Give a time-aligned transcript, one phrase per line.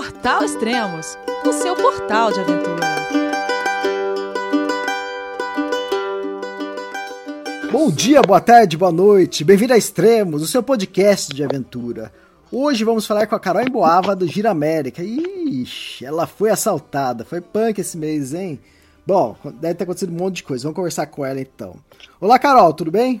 [0.00, 2.86] Portal Extremos, o seu portal de aventura.
[7.70, 9.44] Bom dia, boa tarde, boa noite.
[9.44, 12.10] Bem-vindo a Extremos, o seu podcast de aventura.
[12.50, 15.02] Hoje vamos falar com a Carol Emboava do Gira América.
[15.04, 17.22] Ixi, ela foi assaltada.
[17.22, 18.58] Foi punk esse mês, hein?
[19.06, 20.62] Bom, deve ter acontecido um monte de coisa.
[20.62, 21.76] Vamos conversar com ela então.
[22.18, 23.20] Olá, Carol, tudo bem?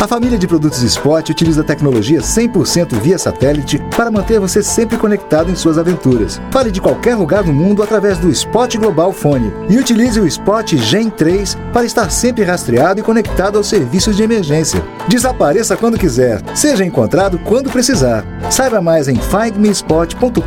[0.00, 5.50] A família de produtos Spot utiliza tecnologia 100% via satélite para manter você sempre conectado
[5.50, 6.40] em suas aventuras.
[6.52, 10.72] Fale de qualquer lugar do mundo através do Spot Global Fone e utilize o Spot
[10.76, 14.80] Gen 3 para estar sempre rastreado e conectado aos serviços de emergência.
[15.08, 18.24] Desapareça quando quiser, seja encontrado quando precisar.
[18.52, 20.38] Saiba mais em findmespot.com.br.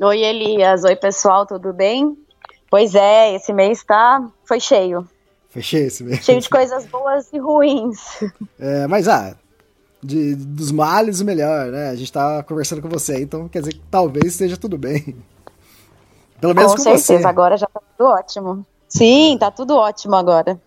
[0.00, 0.84] Oi, Elias.
[0.84, 2.16] Oi, pessoal, tudo bem?
[2.70, 5.04] Pois é, esse mês tá foi cheio.
[5.50, 6.22] Fechei esse mesmo.
[6.22, 7.98] Cheio de coisas boas e ruins.
[8.58, 9.34] É, mas ah,
[10.02, 11.90] de, dos males o melhor, né?
[11.90, 15.16] A gente tá conversando com você, então quer dizer que talvez esteja tudo bem.
[16.40, 17.26] Pelo menos com, com certeza, você.
[17.26, 18.66] agora já tá tudo ótimo.
[18.88, 20.60] Sim, tá tudo ótimo agora.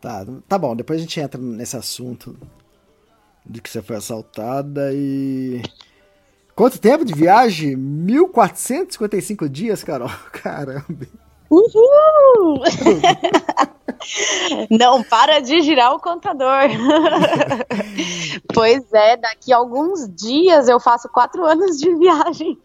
[0.00, 2.36] Tá, tá bom, depois a gente entra nesse assunto
[3.46, 5.62] de que você foi assaltada e.
[6.54, 7.76] Quanto tempo de viagem?
[7.76, 10.10] 1455 dias, Carol.
[10.32, 11.06] Caramba.
[11.50, 12.60] Uhul!
[14.70, 16.68] Não para de girar o contador.
[18.52, 22.58] pois é, daqui a alguns dias eu faço quatro anos de viagem.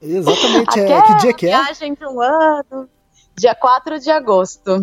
[0.00, 1.02] Exatamente, é.
[1.02, 1.50] Que dia que é?
[1.50, 2.88] Viagem de um ano.
[3.38, 4.82] Dia 4 de agosto.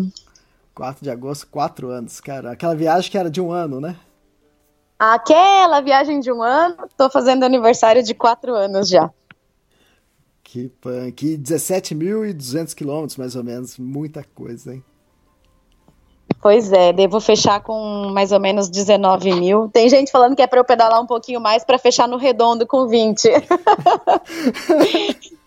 [0.74, 2.52] 4 de agosto, quatro anos, cara.
[2.52, 3.96] Aquela viagem que era de um ano, né?
[4.98, 9.10] Aquela viagem de um ano, tô fazendo aniversário de quatro anos já.
[10.54, 11.36] Que punk.
[11.36, 13.76] 17.200 quilômetros, mais ou menos.
[13.76, 14.84] Muita coisa, hein?
[16.40, 19.68] Pois é, devo fechar com mais ou menos 19 mil.
[19.68, 22.68] Tem gente falando que é para eu pedalar um pouquinho mais para fechar no redondo
[22.68, 23.30] com 20.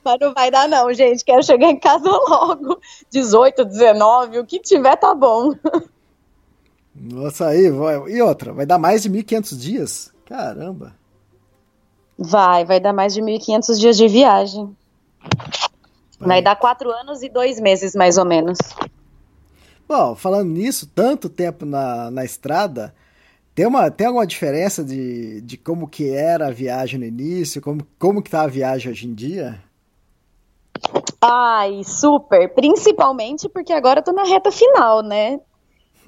[0.04, 1.24] Mas não vai dar, não, gente.
[1.24, 2.78] Quero chegar em casa logo.
[3.10, 5.54] 18, 19, o que tiver tá bom.
[6.94, 7.96] Nossa, aí, vai.
[8.10, 10.14] e outra, vai dar mais de 1.500 dias?
[10.26, 10.94] Caramba.
[12.18, 14.76] Vai, vai dar mais de 1.500 dias de viagem.
[16.20, 18.58] Vai dar quatro anos e dois meses, mais ou menos.
[19.88, 22.94] Bom, falando nisso, tanto tempo na, na estrada,
[23.56, 27.88] tem, uma, tem alguma diferença de, de como que era a viagem no início, como,
[27.98, 29.64] como que tá a viagem hoje em dia?
[31.22, 32.54] Ai, super!
[32.54, 35.40] Principalmente porque agora eu tô na reta final, né?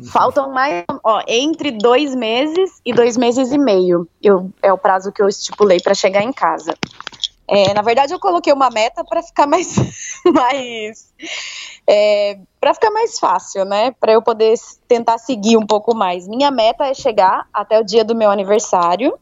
[0.05, 4.07] Faltam mais, ó, entre dois meses e dois meses e meio.
[4.21, 6.73] Eu, é o prazo que eu estipulei para chegar em casa.
[7.51, 9.75] É, na verdade, eu coloquei uma meta para ficar mais,
[10.31, 11.11] mais
[11.87, 13.89] é, para ficar mais fácil, né?
[13.99, 14.53] Para eu poder
[14.87, 16.27] tentar seguir um pouco mais.
[16.27, 19.17] Minha meta é chegar até o dia do meu aniversário,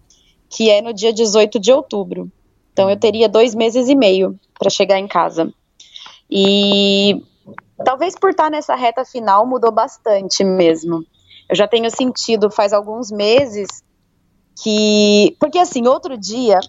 [0.50, 2.30] que é no dia 18 de outubro.
[2.74, 5.50] Então, eu teria dois meses e meio para chegar em casa.
[6.30, 7.24] E
[7.86, 11.06] talvez por estar nessa reta final mudou bastante mesmo.
[11.50, 13.68] Eu já tenho sentido faz alguns meses
[14.62, 15.34] que.
[15.40, 16.60] Porque assim, outro dia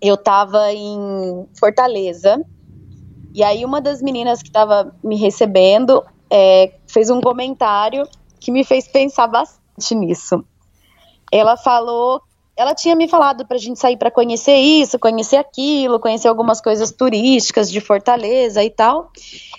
[0.00, 2.44] eu estava em Fortaleza,
[3.34, 8.06] e aí uma das meninas que estava me recebendo é, fez um comentário
[8.40, 10.44] que me fez pensar bastante nisso.
[11.30, 12.22] Ela falou,
[12.56, 16.60] ela tinha me falado para a gente sair para conhecer isso, conhecer aquilo, conhecer algumas
[16.60, 19.10] coisas turísticas de Fortaleza e tal.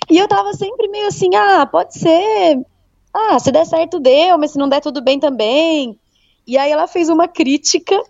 [0.09, 2.65] E eu tava sempre meio assim, ah, pode ser,
[3.13, 5.99] ah, se der certo deu, mas se não der tudo bem também.
[6.45, 8.01] E aí ela fez uma crítica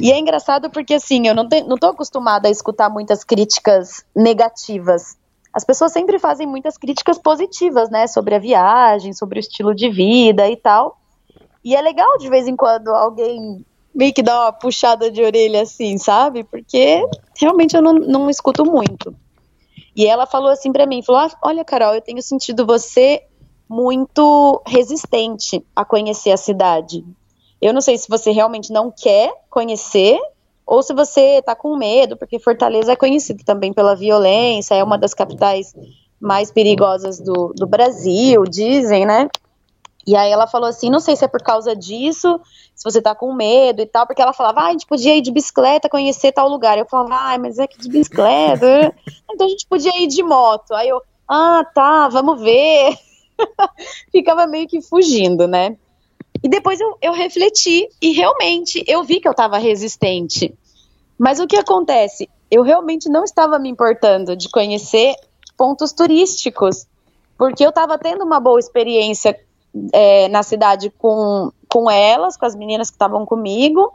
[0.00, 4.04] e é engraçado porque, assim, eu não, te, não tô acostumada a escutar muitas críticas
[4.14, 5.16] negativas.
[5.52, 8.06] As pessoas sempre fazem muitas críticas positivas, né?
[8.06, 10.98] Sobre a viagem, sobre o estilo de vida e tal.
[11.64, 13.64] E é legal de vez em quando alguém
[13.94, 16.44] meio que dá uma puxada de orelha assim, sabe?
[16.44, 17.04] Porque
[17.36, 19.14] realmente eu não, não escuto muito.
[19.96, 23.22] E ela falou assim para mim, falou: ah, "Olha, Carol, eu tenho sentido você
[23.68, 27.04] muito resistente a conhecer a cidade.
[27.60, 30.18] Eu não sei se você realmente não quer conhecer
[30.66, 34.96] ou se você está com medo, porque Fortaleza é conhecido também pela violência, é uma
[34.96, 35.74] das capitais
[36.20, 39.28] mais perigosas do, do Brasil, dizem, né?
[40.06, 42.40] E aí ela falou assim, não sei se é por causa disso,
[42.74, 45.20] se você tá com medo e tal, porque ela falava, ah, a gente podia ir
[45.20, 46.78] de bicicleta, conhecer tal lugar.
[46.78, 48.94] Eu falava, ah, mas é que de bicicleta.
[49.30, 50.72] então a gente podia ir de moto.
[50.72, 52.96] Aí eu, ah, tá, vamos ver.
[54.10, 55.76] Ficava meio que fugindo, né?
[56.42, 60.54] E depois eu, eu refleti e realmente eu vi que eu estava resistente.
[61.18, 62.28] Mas o que acontece?
[62.50, 65.14] Eu realmente não estava me importando de conhecer
[65.56, 66.86] pontos turísticos,
[67.36, 69.38] porque eu estava tendo uma boa experiência
[69.92, 73.92] é, na cidade com, com elas, com as meninas que estavam comigo.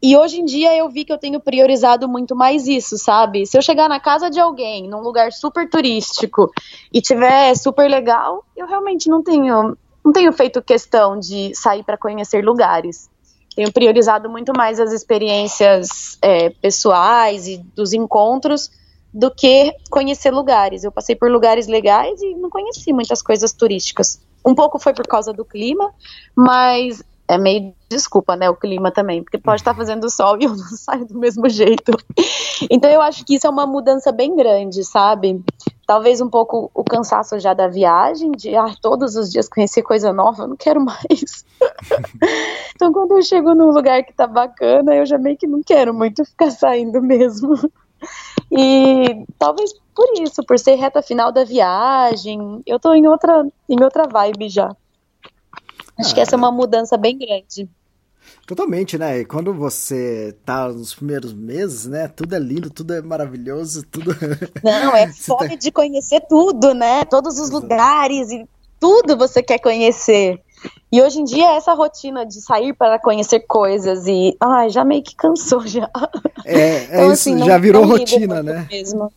[0.00, 3.46] E hoje em dia eu vi que eu tenho priorizado muito mais isso, sabe?
[3.46, 6.50] Se eu chegar na casa de alguém, num lugar super turístico,
[6.92, 9.76] e tiver super legal, eu realmente não tenho,
[10.06, 13.10] não tenho feito questão de sair para conhecer lugares.
[13.56, 18.70] Tenho priorizado muito mais as experiências é, pessoais e dos encontros
[19.12, 20.84] do que conhecer lugares.
[20.84, 24.20] Eu passei por lugares legais e não conheci muitas coisas turísticas.
[24.46, 25.92] Um pouco foi por causa do clima,
[26.36, 30.50] mas é meio desculpa, né, o clima também, porque pode estar fazendo sol e eu
[30.50, 31.90] não saio do mesmo jeito.
[32.70, 35.42] Então eu acho que isso é uma mudança bem grande, sabe?
[35.86, 40.12] Talvez um pouco o cansaço já da viagem, de ah, todos os dias conhecer coisa
[40.12, 41.44] nova, eu não quero mais.
[42.74, 45.94] então quando eu chego num lugar que tá bacana, eu já meio que não quero
[45.94, 47.54] muito ficar saindo mesmo.
[48.50, 53.82] E talvez por isso, por ser reta final da viagem, eu tô em outra, em
[53.82, 54.74] outra vibe já.
[55.98, 57.68] Acho ah, que essa é uma mudança bem grande.
[58.46, 59.20] Totalmente, né?
[59.20, 62.08] E quando você tá nos primeiros meses, né?
[62.08, 64.14] Tudo é lindo, tudo é maravilhoso, tudo.
[64.62, 65.54] Não, é fome tá...
[65.56, 67.04] de conhecer tudo, né?
[67.04, 68.46] Todos os lugares e
[68.78, 70.40] tudo você quer conhecer.
[70.90, 75.02] E hoje em dia essa rotina de sair para conhecer coisas e ai, já meio
[75.02, 75.90] que cansou já.
[76.44, 78.66] É, é então, isso, assim, já virou rotina, né?
[78.70, 79.12] Mesmo.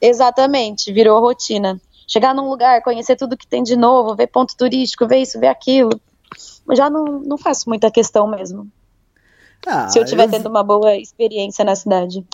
[0.00, 1.80] Exatamente, virou rotina.
[2.06, 5.48] Chegar num lugar, conhecer tudo que tem de novo, ver ponto turístico, ver isso, ver
[5.48, 6.00] aquilo.
[6.74, 8.70] Já não, não faço muita questão mesmo.
[9.66, 10.30] Ah, se eu estiver eu...
[10.30, 12.24] tendo uma boa experiência na cidade.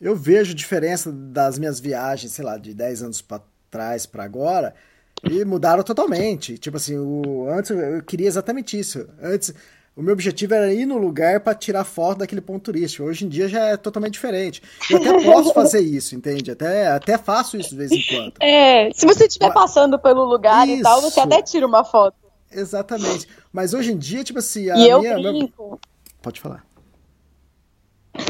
[0.00, 3.40] Eu vejo diferença das minhas viagens, sei lá, de 10 anos para
[3.70, 4.74] trás para agora
[5.22, 6.58] e mudaram totalmente.
[6.58, 9.08] Tipo assim, o, antes eu queria exatamente isso.
[9.22, 9.54] Antes,
[9.96, 13.04] o meu objetivo era ir no lugar para tirar foto daquele ponto turístico.
[13.04, 14.62] Hoje em dia já é totalmente diferente.
[14.90, 16.50] Eu até posso fazer isso, entende?
[16.50, 18.34] Até, até faço isso de vez em quando.
[18.40, 20.80] É, se você estiver passando pelo lugar isso.
[20.80, 22.21] e tal, você até tira uma foto.
[22.52, 23.28] Exatamente.
[23.52, 25.68] Mas hoje em dia, tipo assim, a e minha, eu brinco.
[25.68, 25.80] Meu...
[26.20, 26.64] Pode falar.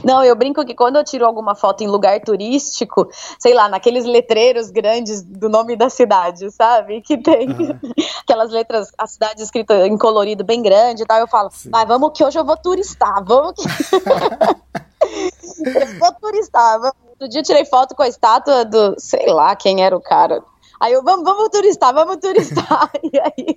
[0.04, 3.08] Não, eu brinco que quando eu tiro alguma foto em lugar turístico,
[3.38, 7.00] sei lá, naqueles letreiros grandes do nome da cidade, sabe?
[7.00, 7.76] Que tem uhum.
[8.22, 12.12] aquelas letras, a cidade escrita em colorido bem grande e tal, eu falo, mas vamos
[12.14, 13.66] que hoje eu vou turistar, vamos que...
[15.66, 16.78] eu vou turistar.
[16.78, 17.02] Vamos.
[17.22, 20.42] Outro dia eu tirei foto com a estátua do, sei lá quem era o cara.
[20.80, 22.90] Aí eu, vamos, vamos turistar, vamos turistar.
[23.00, 23.56] e aí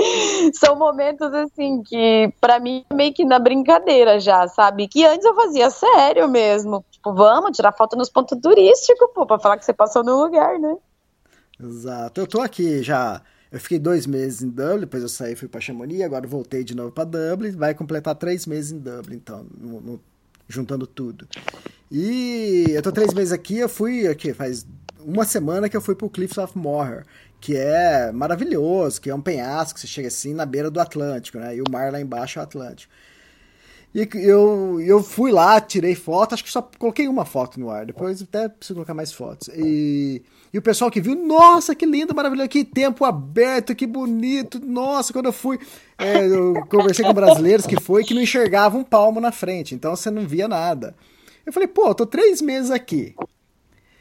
[0.54, 4.88] são momentos assim que para mim meio que na brincadeira já, sabe?
[4.88, 6.84] Que antes eu fazia sério mesmo.
[6.90, 10.58] Tipo, vamos tirar foto nos pontos turísticos, pô, pra falar que você passou no lugar,
[10.58, 10.76] né?
[11.62, 12.20] Exato.
[12.20, 13.22] Eu tô aqui já.
[13.50, 16.74] Eu fiquei dois meses em Dublin, depois eu saí fui para Chamonix, agora voltei de
[16.74, 20.00] novo para Dublin, vai completar três meses em Dublin, então, no, no,
[20.48, 21.26] juntando tudo.
[21.90, 24.64] E eu tô três meses aqui, eu fui aqui, faz
[25.00, 27.04] uma semana que eu fui pro Cliffs of Moher,
[27.40, 31.38] que é maravilhoso, que é um penhasco, que você chega assim na beira do Atlântico,
[31.38, 31.56] né?
[31.56, 32.92] E o mar lá embaixo é o Atlântico.
[33.92, 37.84] E eu, eu fui lá, tirei foto, acho que só coloquei uma foto no ar,
[37.84, 39.48] depois até preciso colocar mais fotos.
[39.48, 40.22] E,
[40.52, 45.12] e o pessoal que viu, nossa, que lindo, maravilhoso, que tempo aberto, que bonito, nossa,
[45.12, 45.58] quando eu fui,
[45.98, 49.96] é, eu conversei com brasileiros que foi que não enxergavam um palmo na frente, então
[49.96, 50.94] você não via nada.
[51.44, 53.16] Eu falei, pô, eu tô três meses aqui,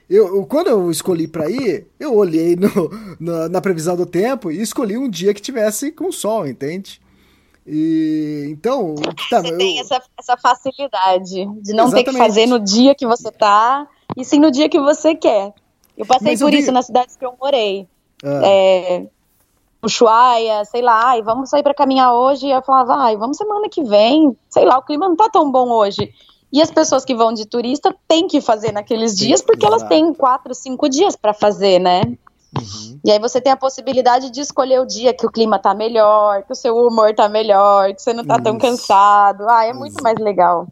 [0.10, 2.70] eu, quando eu escolhi para ir, eu olhei no,
[3.20, 7.00] no, na previsão do tempo e escolhi um dia que tivesse com sol, entende?
[7.68, 8.96] E, então,
[9.30, 9.58] tá, você eu...
[9.58, 11.94] tem essa, essa facilidade de não Exatamente.
[11.94, 13.88] ter que fazer no dia que você tá,
[14.18, 15.54] e sim no dia que você quer.
[15.96, 16.74] Eu passei Mas por eu isso vi...
[16.74, 17.88] nas cidades que eu morei.
[18.24, 18.42] Ah.
[18.44, 19.08] É,
[19.82, 22.48] Ushuaia, sei lá, e vamos sair para caminhar hoje.
[22.48, 25.52] E eu falava, ai, vamos semana que vem, sei lá, o clima não tá tão
[25.52, 26.12] bom hoje.
[26.52, 30.14] E as pessoas que vão de turista têm que fazer naqueles dias, porque elas têm
[30.14, 32.02] quatro, cinco dias para fazer, né?
[32.58, 33.00] Uhum.
[33.06, 36.44] E aí você tem a possibilidade de escolher o dia que o clima tá melhor,
[36.44, 38.44] que o seu humor tá melhor, que você não tá isso.
[38.44, 39.48] tão cansado.
[39.48, 40.68] Ah, é muito mais legal.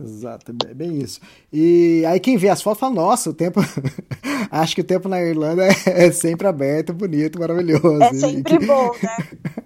[0.00, 1.20] Exato, é bem isso.
[1.52, 3.60] E aí quem vê as fotos fala, nossa, o tempo.
[4.50, 5.72] Acho que o tempo na Irlanda é,
[6.06, 8.02] é sempre aberto, bonito, maravilhoso.
[8.02, 9.16] É sempre bom, né?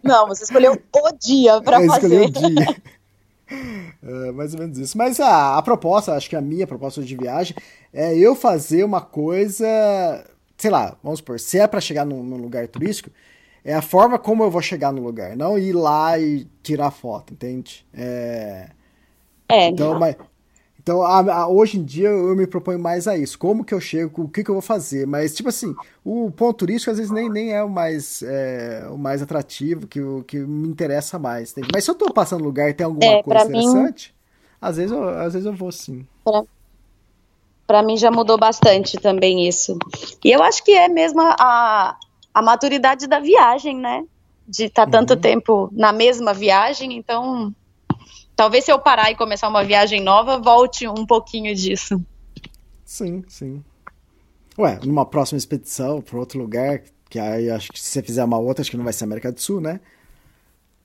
[0.02, 2.24] Não, você escolheu o dia para fazer.
[2.24, 2.76] Escolheu o dia.
[4.02, 4.98] É, mais ou menos isso.
[4.98, 7.56] Mas a, a proposta, acho que a minha proposta de viagem
[7.92, 9.66] é eu fazer uma coisa,
[10.56, 13.10] sei lá, vamos supor, se é para chegar num, num, lugar turístico,
[13.64, 17.32] é a forma como eu vou chegar no lugar, não ir lá e tirar foto,
[17.32, 17.86] entende?
[17.94, 18.70] É.
[19.48, 20.16] É, então, mas,
[20.82, 23.38] então, a, a, hoje em dia eu me proponho mais a isso.
[23.38, 25.06] Como que eu chego, o que, que eu vou fazer?
[25.06, 28.98] Mas, tipo assim, o ponto turístico às vezes nem, nem é o mais, é, o
[28.98, 31.52] mais atrativo, que, o, que me interessa mais.
[31.52, 31.68] Entende?
[31.72, 34.90] Mas se eu tô passando lugar e tem alguma é, coisa interessante, mim, Às vezes
[34.90, 36.04] eu, às vezes eu vou sim.
[37.64, 39.78] Pra mim já mudou bastante também isso.
[40.24, 41.96] E eu acho que é mesmo a,
[42.34, 44.04] a maturidade da viagem, né?
[44.48, 47.54] De estar tanto tempo na mesma viagem, então
[48.42, 52.04] talvez se eu parar e começar uma viagem nova, volte um pouquinho disso.
[52.84, 53.62] Sim, sim.
[54.58, 58.38] Ué, numa próxima expedição para outro lugar, que aí acho que se você fizer uma
[58.38, 59.78] outra, acho que não vai ser América do Sul, né?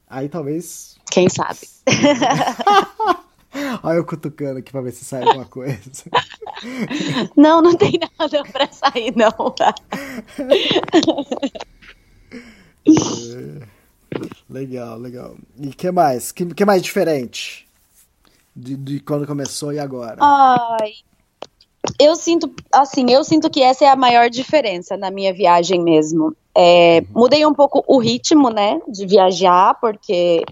[0.08, 1.00] Aí talvez.
[1.10, 1.62] Quem sabe?
[3.82, 5.80] Olha eu cutucando aqui pra ver se sai alguma coisa.
[7.36, 9.32] Não, não tem nada pra sair, não.
[14.50, 15.36] Legal, legal.
[15.60, 16.32] E que mais?
[16.32, 17.68] Que, que mais diferente?
[18.56, 20.18] De, de quando começou e agora?
[20.20, 20.94] Ai,
[22.00, 26.36] eu sinto, assim, eu sinto que essa é a maior diferença na minha viagem mesmo.
[26.56, 30.44] É, mudei um pouco o ritmo, né, de viajar, porque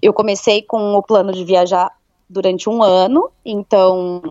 [0.00, 1.90] eu comecei com o plano de viajar
[2.28, 4.22] durante um ano, então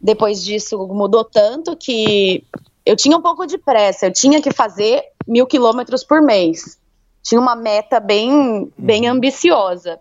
[0.00, 2.44] depois disso mudou tanto que
[2.86, 6.78] eu tinha um pouco de pressa, eu tinha que fazer mil quilômetros por mês.
[7.22, 9.98] Tinha uma meta bem, bem ambiciosa.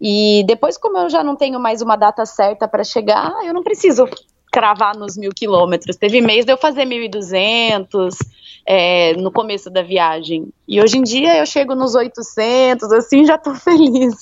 [0.00, 3.62] E depois, como eu já não tenho mais uma data certa para chegar, eu não
[3.62, 4.06] preciso
[4.52, 5.96] cravar nos mil quilômetros.
[5.96, 8.14] Teve mês de eu fazer 1.200
[8.66, 10.48] é, no começo da viagem.
[10.66, 14.14] E hoje em dia eu chego nos 800, assim, já tô feliz.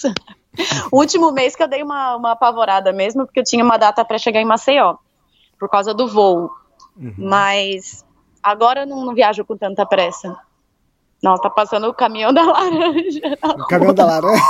[0.92, 4.04] o último mês que eu dei uma, uma apavorada mesmo, porque eu tinha uma data
[4.04, 4.96] para chegar em Maceió,
[5.58, 6.50] por causa do voo.
[6.96, 7.14] Uhum.
[7.16, 8.04] Mas
[8.42, 10.36] agora eu não, não viajo com tanta pressa.
[11.24, 13.20] Não, tá passando o caminhão da laranja.
[13.42, 14.42] O caminhão da laranja?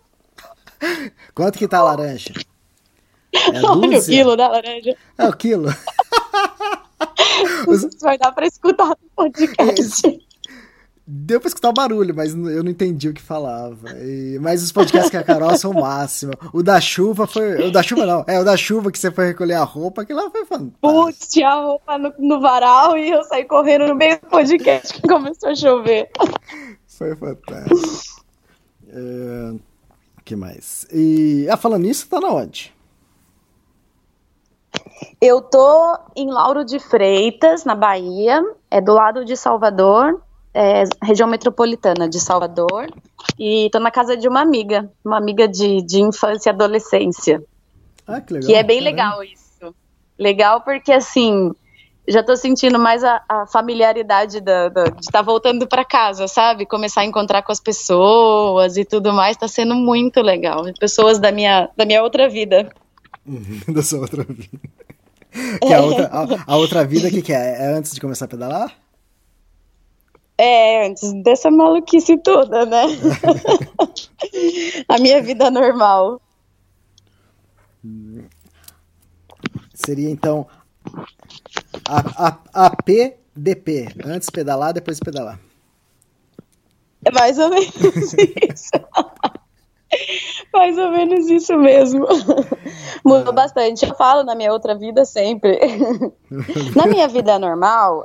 [1.34, 2.32] Quanto que tá a laranja?
[3.34, 4.96] É Olha o quilo da laranja.
[5.18, 5.68] É o quilo.
[7.68, 7.86] Os...
[8.00, 10.26] Vai dar pra escutar no podcast.
[11.06, 13.90] Deu pra escutar o barulho, mas eu não entendi o que falava.
[13.98, 14.38] E...
[14.40, 16.32] Mas os podcasts que a Carol são o máximo.
[16.50, 17.68] O da chuva foi.
[17.68, 18.24] O da chuva não.
[18.26, 20.78] É, o da chuva que você foi recolher a roupa, que lá foi fantástico.
[20.80, 24.94] Putz, tinha a roupa no, no varal e eu saí correndo no meio do podcast
[24.94, 26.08] que começou a chover.
[26.86, 28.24] Foi fantástico.
[28.88, 29.54] É...
[30.18, 30.86] O que mais?
[30.90, 31.46] E.
[31.50, 32.72] Ah, falando nisso, tá na onde?
[35.20, 40.22] Eu tô em Lauro de Freitas, na Bahia, é do lado de Salvador,
[40.54, 42.86] é, região metropolitana de Salvador,
[43.38, 47.42] e tô na casa de uma amiga, uma amiga de, de infância e adolescência.
[48.06, 48.48] Ah, que legal.
[48.48, 49.74] Que é bem legal isso.
[50.16, 51.52] Legal porque, assim,
[52.06, 56.28] já tô sentindo mais a, a familiaridade da, da, de estar tá voltando para casa,
[56.28, 56.66] sabe?
[56.66, 60.64] Começar a encontrar com as pessoas e tudo mais, tá sendo muito legal.
[60.78, 62.70] Pessoas da minha, da minha outra vida.
[63.66, 64.60] da sua outra vida.
[65.60, 67.64] Que a, outra, a, a outra vida, o que, que é?
[67.64, 68.83] É antes de começar a pedalar?
[70.36, 72.86] É, antes dessa maluquice toda, né?
[74.88, 76.20] a minha vida normal.
[79.74, 80.46] Seria então
[81.88, 83.88] a, a, APDP.
[84.04, 85.38] Antes pedalar, depois pedalar.
[87.04, 87.74] É mais ou menos
[88.14, 88.70] isso.
[90.52, 92.06] Mais ou menos isso mesmo.
[93.04, 93.32] Mudou ah.
[93.32, 93.86] bastante.
[93.86, 95.58] Eu falo na minha outra vida sempre.
[96.74, 98.04] na minha vida normal.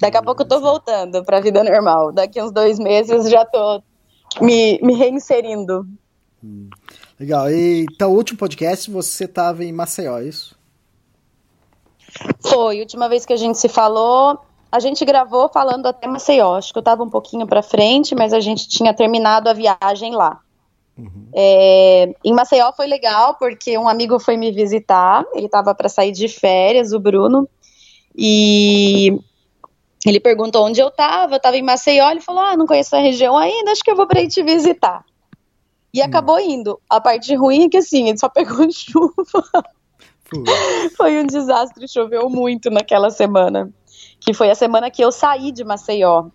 [0.00, 2.12] Daqui a pouco eu tô voltando pra vida normal.
[2.12, 3.82] Daqui uns dois meses já tô
[4.40, 5.86] me, me reinserindo.
[6.44, 6.68] Hum.
[7.18, 7.50] Legal.
[7.50, 10.56] E, então, o último podcast você tava em Maceió, é isso?
[12.40, 12.78] Foi.
[12.78, 14.38] A última vez que a gente se falou,
[14.70, 16.56] a gente gravou falando até Maceió.
[16.56, 20.14] Acho que eu estava um pouquinho para frente, mas a gente tinha terminado a viagem
[20.14, 20.40] lá.
[20.98, 21.28] Uhum.
[21.34, 25.24] É, em Maceió foi legal porque um amigo foi me visitar.
[25.34, 27.48] Ele estava para sair de férias, o Bruno,
[28.16, 29.18] e
[30.06, 31.34] ele perguntou onde eu estava.
[31.34, 32.10] Eu estava em Maceió.
[32.10, 33.72] Ele falou: Ah, não conheço a região ainda.
[33.72, 35.04] Acho que eu vou para ir te visitar.
[35.92, 36.06] E uhum.
[36.06, 36.80] acabou indo.
[36.88, 39.64] A parte ruim é que assim, ele só pegou chuva.
[40.96, 43.72] Foi um desastre, choveu muito naquela semana
[44.20, 46.26] que foi a semana que eu saí de Maceió.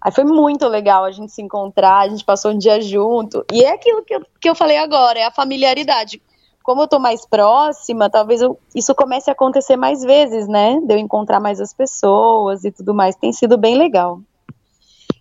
[0.00, 3.44] Aí foi muito legal a gente se encontrar, a gente passou um dia junto.
[3.52, 6.22] E é aquilo que eu, que eu falei agora, é a familiaridade.
[6.62, 10.80] Como eu tô mais próxima, talvez eu, isso comece a acontecer mais vezes, né?
[10.84, 13.16] De eu encontrar mais as pessoas e tudo mais.
[13.16, 14.20] Tem sido bem legal.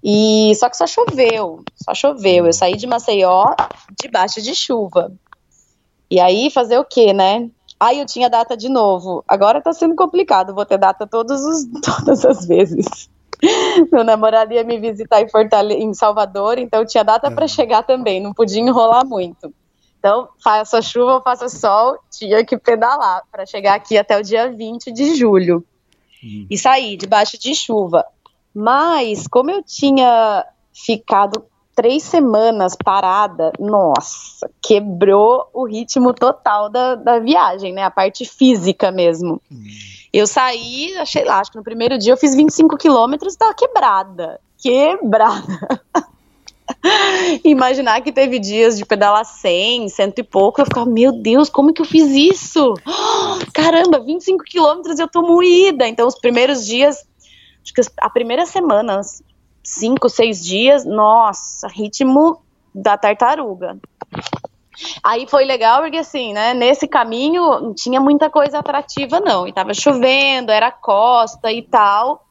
[0.04, 2.46] E só que só choveu, só choveu.
[2.46, 3.54] Eu saí de Maceió
[4.00, 5.12] debaixo de chuva.
[6.10, 7.50] E aí fazer o quê, né?
[7.80, 9.24] Aí eu tinha data de novo.
[9.28, 13.10] Agora tá sendo complicado, vou ter data todos os, todas as vezes.
[13.92, 17.32] Meu namorado ia me visitar em, Fortale em Salvador, então tinha data é.
[17.32, 19.52] para chegar também, não podia enrolar muito.
[20.02, 24.52] Então, faça chuva ou faça sol, tinha que pedalar para chegar aqui até o dia
[24.52, 25.64] 20 de julho.
[26.24, 26.48] Hum.
[26.50, 28.04] E sair debaixo de chuva.
[28.54, 30.44] Mas, como eu tinha
[30.74, 37.84] ficado três semanas parada, nossa, quebrou o ritmo total da, da viagem, né?
[37.84, 39.40] A parte física mesmo.
[39.52, 39.64] Hum.
[40.12, 43.54] Eu saí, achei lá, acho que no primeiro dia eu fiz 25 quilômetros e tava
[43.54, 44.42] quebrada.
[44.58, 45.70] Quebrada.
[47.44, 51.74] Imaginar que teve dias de pedalar 100, cento e pouco, eu ficava, meu Deus, como
[51.74, 52.74] que eu fiz isso?
[53.54, 55.88] Caramba, 25 quilômetros eu tô moída.
[55.88, 57.06] Então, os primeiros dias,
[57.64, 59.02] acho que a primeira semana,
[59.64, 62.42] cinco, seis dias, nossa, ritmo
[62.74, 63.78] da tartaruga.
[65.04, 69.54] Aí foi legal porque assim, né, nesse caminho não tinha muita coisa atrativa não, e
[69.54, 72.26] tava chovendo, era costa e tal,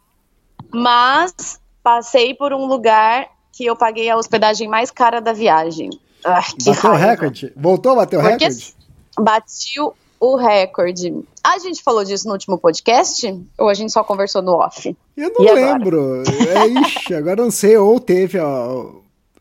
[0.73, 3.29] mas passei por um lugar
[3.61, 5.91] que eu paguei a hospedagem mais cara da viagem.
[6.25, 7.53] Ah, bateu o recorde?
[7.55, 8.75] Voltou a bater o porque recorde?
[9.19, 11.15] Batiu o recorde.
[11.45, 13.39] A gente falou disso no último podcast?
[13.59, 14.97] Ou a gente só conversou no off?
[15.15, 16.23] Eu não e lembro.
[16.25, 17.77] É, ixi, agora não sei.
[17.77, 18.93] Ou teve, ó,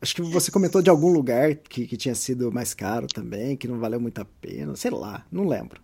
[0.01, 3.69] Acho que você comentou de algum lugar que, que tinha sido mais caro também, que
[3.69, 4.75] não valeu muito a pena.
[4.75, 5.79] Sei lá, não lembro.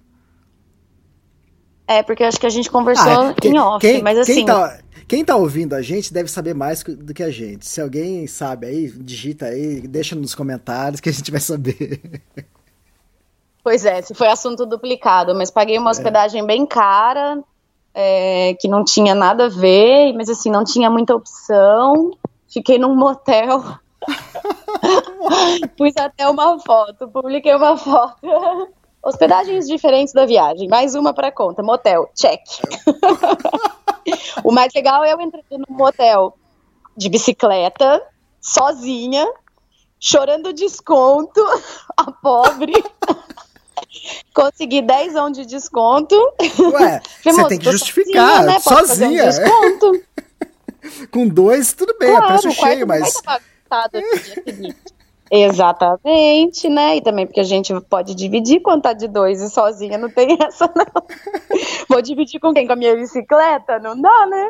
[1.87, 3.47] É, porque acho que a gente conversou ah, é.
[3.47, 4.33] em off, quem, mas assim...
[4.33, 7.65] Quem tá, quem tá ouvindo a gente deve saber mais do que a gente.
[7.65, 12.01] Se alguém sabe aí, digita aí, deixa nos comentários que a gente vai saber.
[13.63, 15.91] Pois é, se foi assunto duplicado, mas paguei uma é.
[15.91, 16.45] hospedagem é.
[16.45, 17.43] bem cara,
[17.93, 22.11] é, que não tinha nada a ver, mas assim, não tinha muita opção.
[22.47, 23.63] Fiquei num motel.
[25.77, 28.27] Pus até uma foto, publiquei uma foto.
[29.05, 32.41] Hospedagens diferentes da viagem, mais uma para conta, motel, check.
[34.43, 36.35] o mais legal é eu entrar num motel
[36.97, 38.01] de bicicleta,
[38.41, 39.31] sozinha,
[39.99, 41.39] chorando desconto,
[41.95, 42.73] a pobre.
[44.33, 46.15] Consegui 10 on de desconto.
[46.73, 49.25] Ué, você tem que justificar, sozinha.
[49.25, 49.31] Né?
[49.31, 49.51] sozinha.
[49.59, 50.03] Um desconto.
[51.11, 53.21] Com dois, tudo bem, claro, é preço cheio, mas.
[54.43, 54.94] seguinte.
[55.43, 56.97] Exatamente, né?
[56.97, 60.37] E também porque a gente pode dividir quando tá de dois e sozinha não tem
[60.41, 61.03] essa, não.
[61.89, 62.65] Vou dividir com quem?
[62.67, 63.79] Com a minha bicicleta?
[63.79, 64.49] Não dá, né?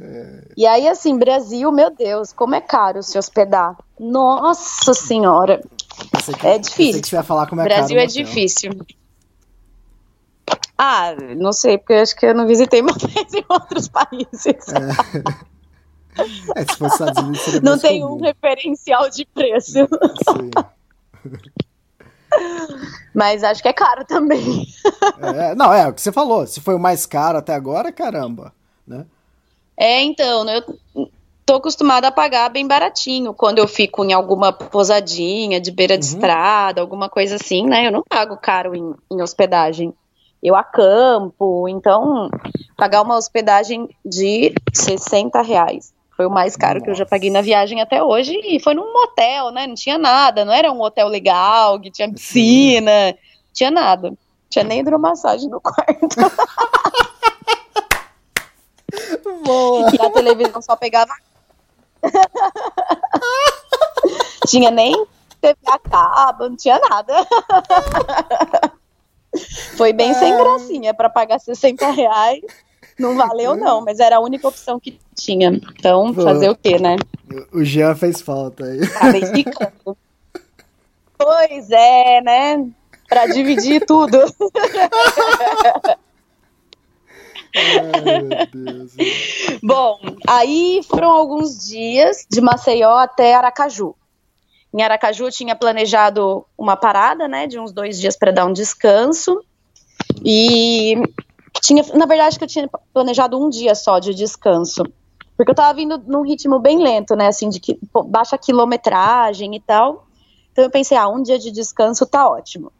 [0.00, 0.42] É...
[0.56, 3.76] E aí, assim, Brasil, meu Deus, como é caro se hospedar.
[3.98, 5.62] Nossa Senhora.
[6.40, 7.02] Que, é difícil.
[7.02, 8.72] Que você ia falar como é Brasil caro é difícil.
[10.76, 14.68] Ah, não sei, porque acho que eu não visitei motéis em outros países.
[14.68, 15.53] É.
[16.54, 18.14] é se fosse Estados Unidos, seria Não tem comum.
[18.14, 19.72] um referencial de preço.
[19.72, 20.50] Sim.
[23.14, 24.66] Mas acho que é caro também.
[25.20, 26.46] É, não, é o que você falou.
[26.46, 28.52] Se foi o mais caro até agora, caramba,
[28.86, 29.06] né?
[29.76, 30.62] É, então, eu
[31.46, 36.06] tô acostumada a pagar bem baratinho quando eu fico em alguma pousadinha de beira de
[36.06, 36.14] uhum.
[36.14, 37.86] estrada, alguma coisa assim, né?
[37.86, 39.92] Eu não pago caro em, em hospedagem.
[40.42, 42.28] Eu acampo, então
[42.76, 45.93] pagar uma hospedagem de 60 reais.
[46.16, 46.84] Foi o mais caro Nossa.
[46.84, 49.66] que eu já paguei na viagem até hoje e foi num motel, né?
[49.66, 53.16] Não tinha nada, não era um hotel legal, que tinha piscina, Sim.
[53.52, 54.12] tinha nada.
[54.48, 56.14] Tinha nem hidromassagem no quarto.
[59.44, 59.90] Boa.
[59.92, 61.12] E a televisão só pegava.
[64.46, 65.04] tinha nem
[65.40, 67.14] TV a cabo, não tinha nada.
[69.76, 70.14] Foi bem é.
[70.14, 72.44] sem gracinha para pagar 60 reais.
[72.98, 75.48] Não valeu, não, mas era a única opção que tinha.
[75.78, 76.96] Então, Pô, fazer o quê, né?
[77.52, 78.80] O Jean fez falta aí.
[81.18, 82.68] pois é, né?
[83.08, 84.18] Para dividir tudo.
[87.56, 88.48] Ai,
[89.62, 93.94] Bom, aí foram alguns dias de Maceió até Aracaju.
[94.72, 98.52] Em Aracaju eu tinha planejado uma parada, né, de uns dois dias para dar um
[98.52, 99.40] descanso.
[100.24, 100.96] E
[101.60, 104.84] tinha, na verdade, que eu tinha planejado um dia só de descanso.
[105.36, 109.60] Porque eu tava vindo num ritmo bem lento, né, assim, de que, baixa quilometragem e
[109.60, 110.06] tal.
[110.52, 112.70] Então eu pensei, ah, um dia de descanso tá ótimo.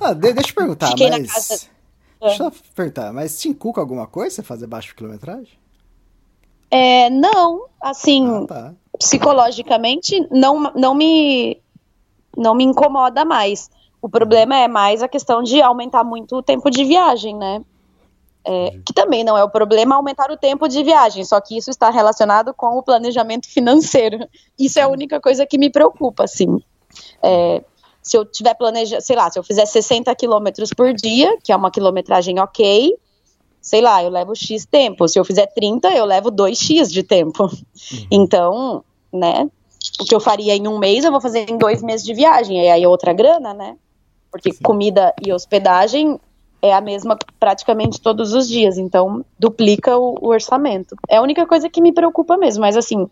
[0.00, 1.20] Ah, deixa eu perguntar, Fiquei mas...
[1.20, 1.78] na casa...
[2.20, 5.52] Deixa eu perguntar, mas te inculca alguma coisa você fazer baixa quilometragem?
[6.70, 8.74] É, não, assim, ah, tá.
[8.98, 11.60] psicologicamente não, não me
[12.36, 13.70] não me incomoda mais.
[14.00, 17.62] O problema é mais a questão de aumentar muito o tempo de viagem, né?
[18.50, 21.68] É, que também não é o problema aumentar o tempo de viagem, só que isso
[21.68, 24.26] está relacionado com o planejamento financeiro.
[24.58, 26.58] Isso é a única coisa que me preocupa, assim.
[27.22, 27.62] É,
[28.02, 31.56] se eu tiver planejado, sei lá, se eu fizer 60 quilômetros por dia, que é
[31.56, 32.96] uma quilometragem ok,
[33.60, 35.06] sei lá, eu levo X tempo.
[35.06, 37.42] Se eu fizer 30, eu levo 2X de tempo.
[37.42, 38.06] Uhum.
[38.10, 39.46] Então, né,
[40.00, 42.64] o que eu faria em um mês, eu vou fazer em dois meses de viagem.
[42.64, 43.76] E aí é outra grana, né?
[44.30, 44.62] Porque Sim.
[44.62, 46.18] comida e hospedagem
[46.60, 48.78] é a mesma praticamente todos os dias.
[48.78, 50.96] Então, duplica o, o orçamento.
[51.08, 52.62] É a única coisa que me preocupa mesmo.
[52.62, 53.08] Mas, assim,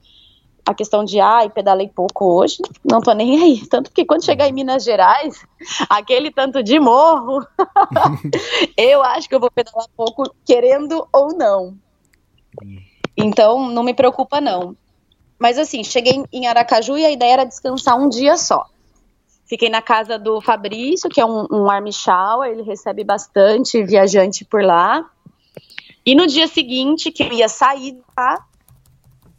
[0.67, 3.67] a questão de, ai, pedalei pouco hoje, não tô nem aí.
[3.71, 5.47] Tanto que quando chegar em Minas Gerais,
[5.89, 7.47] aquele tanto de morro,
[8.77, 11.77] eu acho que eu vou pedalar pouco, querendo ou não.
[13.17, 14.77] Então, não me preocupa, não.
[15.39, 18.67] Mas assim, cheguei em Aracaju e a ideia era descansar um dia só.
[19.47, 24.45] Fiquei na casa do Fabrício, que é um, um army shower, ele recebe bastante viajante
[24.45, 25.09] por lá.
[26.05, 28.45] E no dia seguinte, que eu ia sair lá,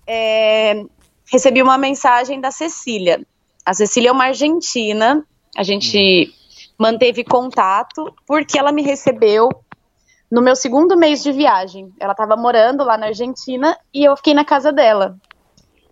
[0.08, 0.84] é,
[1.30, 3.22] recebi uma mensagem da Cecília.
[3.66, 6.34] A Cecília é uma argentina, a gente
[6.78, 9.50] manteve contato porque ela me recebeu
[10.32, 11.92] no meu segundo mês de viagem.
[12.00, 15.18] Ela estava morando lá na Argentina e eu fiquei na casa dela.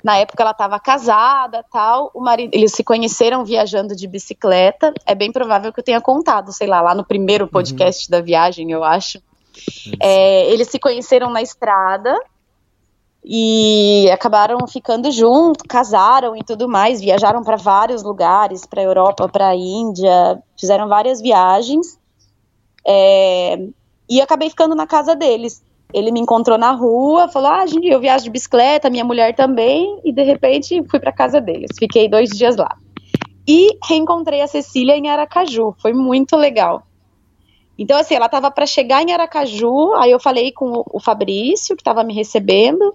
[0.05, 2.11] Na época ela estava casada, tal.
[2.13, 4.93] O marido, eles se conheceram viajando de bicicleta.
[5.03, 8.11] É bem provável que eu tenha contado, sei lá, lá no primeiro podcast uhum.
[8.11, 9.19] da viagem, eu acho.
[9.99, 12.15] É, eles se conheceram na estrada
[13.23, 19.55] e acabaram ficando juntos, casaram e tudo mais, viajaram para vários lugares, para Europa, para
[19.55, 21.97] Índia, fizeram várias viagens.
[22.85, 23.57] É,
[24.07, 25.63] e acabei ficando na casa deles.
[25.95, 29.97] Ele me encontrou na rua, falou: Ah, gente, eu viajo de bicicleta, minha mulher também,
[30.03, 31.71] e de repente fui para casa deles.
[31.79, 32.75] Fiquei dois dias lá.
[33.47, 36.85] E reencontrei a Cecília em Aracaju, foi muito legal.
[37.77, 41.81] Então, assim, ela estava para chegar em Aracaju, aí eu falei com o Fabrício, que
[41.81, 42.93] estava me recebendo,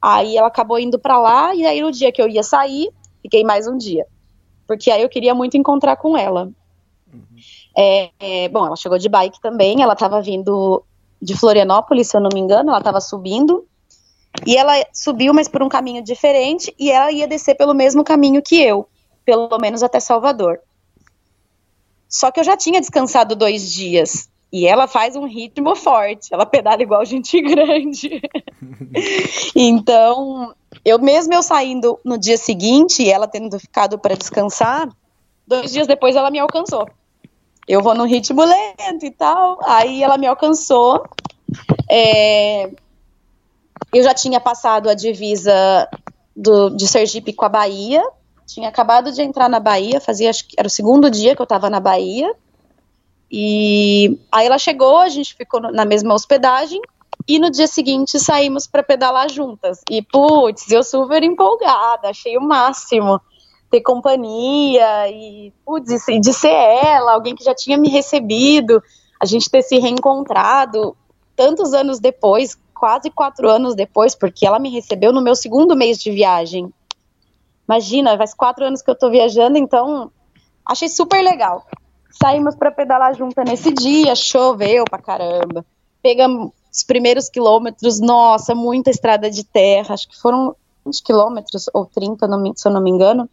[0.00, 2.88] aí ela acabou indo para lá, e aí no dia que eu ia sair,
[3.20, 4.06] fiquei mais um dia.
[4.64, 6.52] Porque aí eu queria muito encontrar com ela.
[7.12, 7.24] Uhum.
[7.76, 10.84] É, é, bom, ela chegou de bike também, ela estava vindo
[11.20, 13.66] de Florianópolis, se eu não me engano, ela estava subindo.
[14.46, 18.42] E ela subiu, mas por um caminho diferente, e ela ia descer pelo mesmo caminho
[18.42, 18.88] que eu,
[19.24, 20.60] pelo menos até Salvador.
[22.08, 24.30] Só que eu já tinha descansado dois dias.
[24.50, 28.22] E ela faz um ritmo forte, ela pedala igual gente grande.
[29.54, 30.54] então,
[30.84, 34.88] eu mesmo eu saindo no dia seguinte, e ela tendo ficado para descansar,
[35.46, 36.88] dois dias depois ela me alcançou
[37.68, 39.58] eu vou no ritmo lento e tal.
[39.62, 41.06] Aí ela me alcançou.
[41.88, 42.70] É,
[43.92, 45.86] eu já tinha passado a divisa
[46.34, 48.02] do, de Sergipe com a Bahia.
[48.46, 51.44] Tinha acabado de entrar na Bahia, fazia acho que era o segundo dia que eu
[51.44, 52.34] estava na Bahia.
[53.30, 56.80] E aí ela chegou, a gente ficou na mesma hospedagem
[57.26, 59.82] e no dia seguinte saímos para pedalar juntas.
[59.90, 63.20] E putz, eu super empolgada, achei o máximo
[63.70, 68.82] ter companhia e putz, de ser ela, alguém que já tinha me recebido,
[69.20, 70.96] a gente ter se reencontrado
[71.36, 75.98] tantos anos depois, quase quatro anos depois, porque ela me recebeu no meu segundo mês
[75.98, 76.72] de viagem.
[77.68, 80.10] Imagina, faz quatro anos que eu tô viajando, então
[80.64, 81.66] achei super legal.
[82.10, 85.64] Saímos para pedalar junto nesse dia, choveu pra caramba.
[86.02, 91.84] Pegamos os primeiros quilômetros, nossa, muita estrada de terra, acho que foram 20 quilômetros ou
[91.84, 92.26] 30,
[92.56, 93.28] se eu não me engano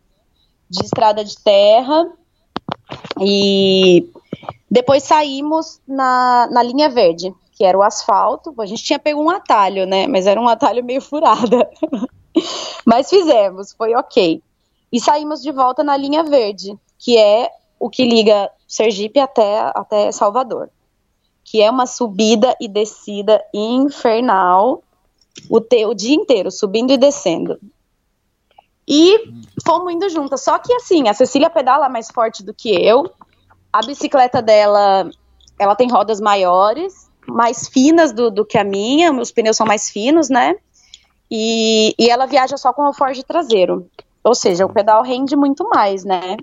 [0.69, 2.09] de estrada de terra
[3.19, 4.09] e
[4.69, 8.53] depois saímos na, na linha verde, que era o asfalto.
[8.59, 10.07] A gente tinha pego um atalho, né?
[10.07, 11.69] Mas era um atalho meio furada.
[12.85, 14.41] Mas fizemos, foi ok.
[14.91, 17.49] E saímos de volta na linha verde, que é
[17.79, 20.69] o que liga Sergipe até, até Salvador.
[21.43, 24.83] Que é uma subida e descida infernal
[25.49, 27.59] o, te, o dia inteiro, subindo e descendo.
[28.87, 29.31] E
[29.65, 30.41] fomos indo juntas.
[30.41, 33.11] Só que assim, a Cecília pedala mais forte do que eu.
[33.73, 35.09] A bicicleta dela,
[35.59, 39.11] ela tem rodas maiores, mais finas do, do que a minha.
[39.11, 40.55] Os pneus são mais finos, né?
[41.29, 43.89] E, e ela viaja só com o forge traseiro.
[44.23, 46.37] Ou seja, o pedal rende muito mais, né?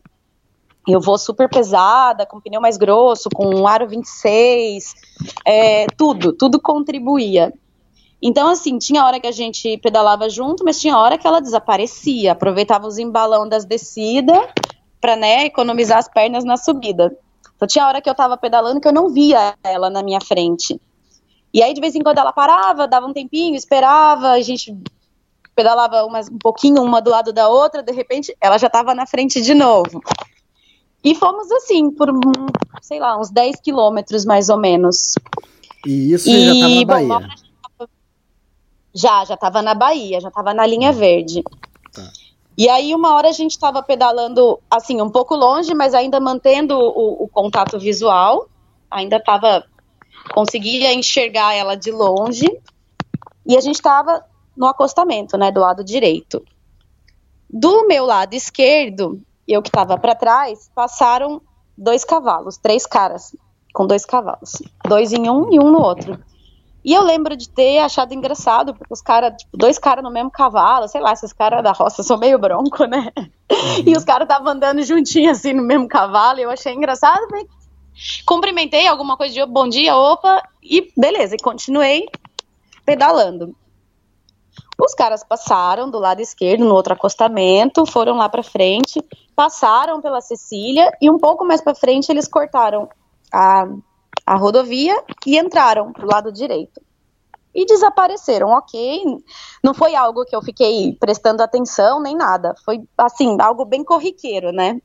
[0.86, 4.94] Eu vou super pesada, com pneu mais grosso, com um aro 26,
[5.46, 7.52] é, tudo, tudo contribuía.
[8.22, 12.32] Então, assim, tinha hora que a gente pedalava junto, mas tinha hora que ela desaparecia.
[12.32, 14.38] Aproveitava os embalão das descidas
[15.00, 17.16] para, né, economizar as pernas na subida.
[17.56, 20.80] Então, tinha hora que eu tava pedalando que eu não via ela na minha frente.
[21.52, 24.74] E aí, de vez em quando, ela parava, dava um tempinho, esperava, a gente
[25.54, 29.04] pedalava umas, um pouquinho uma do lado da outra, de repente, ela já estava na
[29.04, 30.00] frente de novo.
[31.04, 32.08] E fomos assim, por,
[32.80, 35.14] sei lá, uns 10 quilômetros mais ou menos.
[35.84, 37.08] E isso e, já estava na Bahia.
[37.08, 37.41] Bom,
[38.94, 40.94] já, já estava na Bahia, já estava na linha hum.
[40.94, 41.42] verde.
[41.92, 42.10] Tá.
[42.56, 46.76] E aí, uma hora a gente estava pedalando, assim, um pouco longe, mas ainda mantendo
[46.76, 48.48] o, o contato visual.
[48.90, 49.64] Ainda estava.
[50.34, 52.46] conseguia enxergar ela de longe.
[53.46, 54.24] E a gente estava
[54.56, 56.44] no acostamento, né, do lado direito.
[57.48, 61.40] Do meu lado esquerdo, eu que estava para trás, passaram
[61.76, 63.34] dois cavalos, três caras
[63.72, 66.18] com dois cavalos, dois em um e um no outro.
[66.84, 70.30] E eu lembro de ter achado engraçado, porque os caras, tipo, dois caras no mesmo
[70.30, 73.12] cavalo, sei lá, esses caras da roça são meio bronco, né?
[73.16, 73.28] Uhum.
[73.86, 77.44] E os caras estavam andando juntinho assim no mesmo cavalo, e eu achei engraçado, né?
[78.26, 82.08] Cumprimentei alguma coisa de bom dia, opa, e beleza, e continuei
[82.84, 83.54] pedalando.
[84.80, 89.00] Os caras passaram do lado esquerdo, no outro acostamento, foram lá para frente,
[89.36, 92.88] passaram pela Cecília e um pouco mais para frente eles cortaram
[93.32, 93.66] a
[94.26, 96.80] a rodovia e entraram pro lado direito.
[97.54, 99.02] E desapareceram, ok.
[99.62, 102.54] Não foi algo que eu fiquei prestando atenção nem nada.
[102.64, 104.80] Foi, assim, algo bem corriqueiro, né?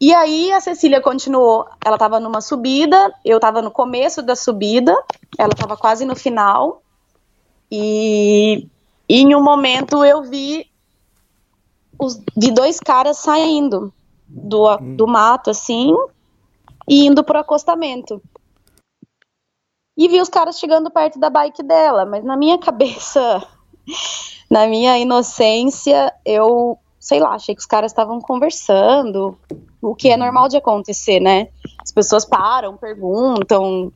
[0.00, 1.64] E aí a Cecília continuou.
[1.84, 4.92] Ela estava numa subida, eu estava no começo da subida,
[5.38, 6.82] ela estava quase no final.
[7.70, 8.66] E,
[9.08, 10.66] e, em um momento eu vi
[11.96, 13.92] os, vi dois caras saindo
[14.26, 15.94] do, do mato, assim,
[16.88, 18.20] e indo pro acostamento.
[19.96, 23.46] E vi os caras chegando perto da bike dela, mas na minha cabeça,
[24.50, 29.38] na minha inocência, eu, sei lá, achei que os caras estavam conversando,
[29.80, 31.48] o que é normal de acontecer, né?
[31.82, 33.92] As pessoas param, perguntam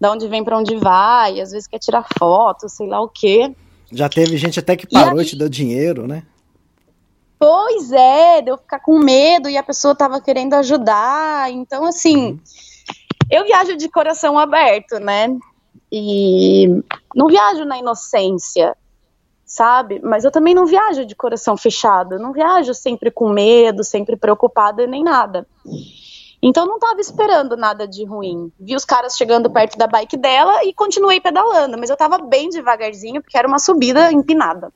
[0.00, 3.54] de onde vem para onde vai, às vezes quer tirar foto, sei lá o quê.
[3.92, 6.22] Já teve gente até que parou e, aí, e te deu dinheiro, né?
[7.40, 11.50] Pois é, de eu ficar com medo e a pessoa tava querendo ajudar.
[11.50, 12.40] Então, assim, uhum.
[13.30, 15.34] eu viajo de coração aberto, né?
[15.90, 16.68] E
[17.16, 18.76] não viajo na inocência,
[19.42, 20.02] sabe?
[20.04, 22.18] Mas eu também não viajo de coração fechado.
[22.18, 25.46] Não viajo sempre com medo, sempre preocupada nem nada.
[26.42, 28.52] Então não tava esperando nada de ruim.
[28.60, 32.50] Vi os caras chegando perto da bike dela e continuei pedalando, mas eu tava bem
[32.50, 34.70] devagarzinho porque era uma subida empinada.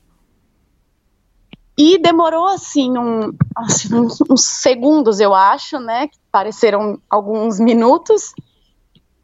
[1.76, 6.06] E demorou, assim, um, assim uns, uns, segundos, eu acho, né?
[6.06, 8.32] Que pareceram alguns minutos,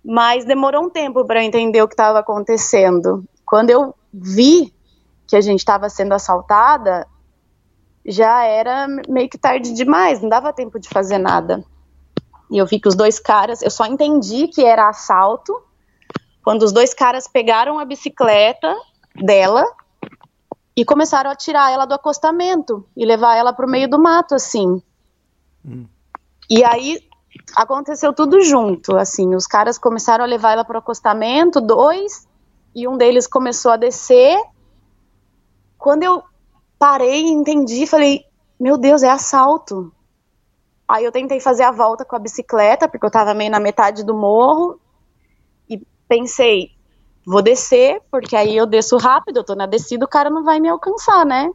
[0.05, 3.25] mas demorou um tempo para entender o que estava acontecendo.
[3.47, 4.75] Quando eu vi
[5.29, 7.07] que a gente estava sendo assaltada,
[8.05, 11.65] já era meio que tarde demais, não dava tempo de fazer nada.
[12.51, 15.55] E eu vi que os dois caras, eu só entendi que era assalto
[16.43, 18.75] quando os dois caras pegaram a bicicleta
[19.15, 19.65] dela
[20.81, 24.35] e começaram a tirar ela do acostamento e levar ela para o meio do mato,
[24.35, 24.83] assim.
[25.63, 25.87] Hum.
[26.49, 27.07] E aí
[27.55, 32.27] aconteceu tudo junto, assim, os caras começaram a levar ela para o acostamento, dois,
[32.75, 34.41] e um deles começou a descer.
[35.77, 36.23] Quando eu
[36.79, 38.25] parei, entendi, falei,
[38.59, 39.93] meu Deus, é assalto.
[40.89, 44.03] Aí eu tentei fazer a volta com a bicicleta, porque eu estava meio na metade
[44.03, 44.81] do morro,
[45.69, 45.77] e
[46.09, 46.71] pensei,
[47.31, 50.59] vou descer, porque aí eu desço rápido, eu tô na descida, o cara não vai
[50.59, 51.49] me alcançar, né?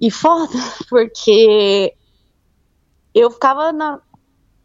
[0.00, 0.52] E foda,
[0.90, 1.94] porque
[3.14, 4.00] eu ficava na,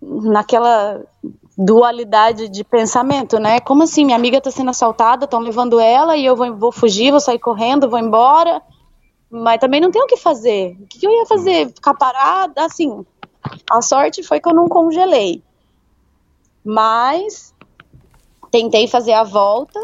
[0.01, 1.05] naquela
[1.55, 3.59] dualidade de pensamento, né?
[3.59, 4.03] Como assim?
[4.03, 7.39] Minha amiga tá sendo assaltada, estão levando ela e eu vou, vou fugir, vou sair
[7.39, 8.59] correndo, vou embora.
[9.29, 10.77] Mas também não tenho o que fazer.
[10.81, 11.67] O que eu ia fazer?
[11.67, 12.65] Ficar parada?
[12.65, 13.05] Assim,
[13.69, 15.43] a sorte foi que eu não congelei.
[16.65, 17.50] Mas
[18.51, 19.79] tentei fazer a volta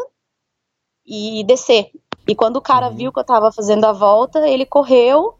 [1.06, 1.90] e descer.
[2.28, 2.94] E quando o cara uhum.
[2.94, 5.34] viu que eu tava fazendo a volta, ele correu.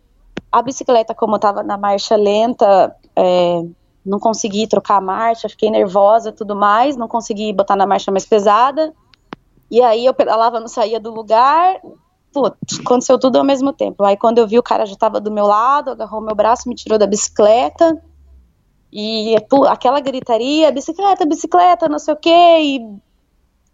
[0.50, 3.62] A bicicleta, como eu tava na marcha lenta, é,
[4.04, 8.24] não consegui trocar a marcha, fiquei nervosa tudo mais, não consegui botar na marcha mais
[8.24, 8.94] pesada.
[9.70, 11.78] E aí eu pedalava, não saía do lugar.
[12.32, 14.02] Putz, aconteceu tudo ao mesmo tempo.
[14.02, 16.74] Aí quando eu vi o cara já tava do meu lado, agarrou meu braço, me
[16.74, 18.02] tirou da bicicleta.
[18.90, 22.58] E pô, aquela gritaria, bicicleta, bicicleta, não sei o quê.
[22.62, 22.98] E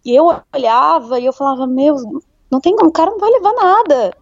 [0.05, 1.95] e eu olhava e eu falava, meu,
[2.51, 4.17] não tem como, o cara não vai levar nada.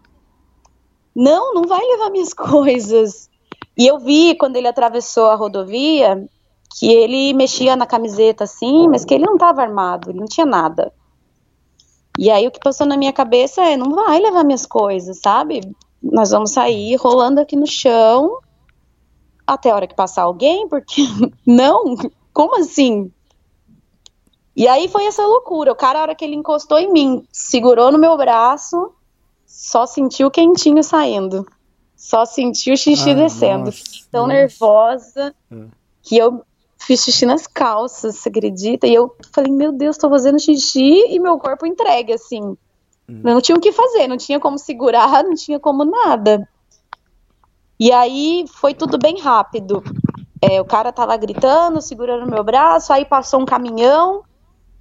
[1.13, 3.29] Não, não vai levar minhas coisas.
[3.77, 6.25] E eu vi quando ele atravessou a rodovia
[6.79, 10.45] que ele mexia na camiseta assim, mas que ele não estava armado, ele não tinha
[10.45, 10.91] nada.
[12.17, 15.61] E aí o que passou na minha cabeça é, não vai levar minhas coisas, sabe?
[16.01, 18.39] Nós vamos sair rolando aqui no chão
[19.45, 21.01] até a hora que passar alguém, porque
[21.45, 21.95] não,
[22.31, 23.11] como assim?
[24.55, 25.71] E aí foi essa loucura.
[25.71, 28.93] O cara, a hora que ele encostou em mim, segurou no meu braço,
[29.45, 31.45] só sentiu o quentinho saindo.
[31.95, 33.65] Só senti o xixi ah, descendo.
[33.65, 34.33] Nossa, tão nossa.
[34.33, 35.55] nervosa é.
[36.01, 36.43] que eu
[36.77, 38.85] fiz xixi nas calças, você acredita?
[38.85, 42.41] E eu falei, meu Deus, tô fazendo xixi e meu corpo entregue, assim.
[42.41, 43.21] Hum.
[43.23, 46.47] Não tinha o que fazer, não tinha como segurar, não tinha como nada.
[47.79, 49.83] E aí foi tudo bem rápido.
[50.41, 54.23] É, o cara tava gritando, segurando meu braço, aí passou um caminhão,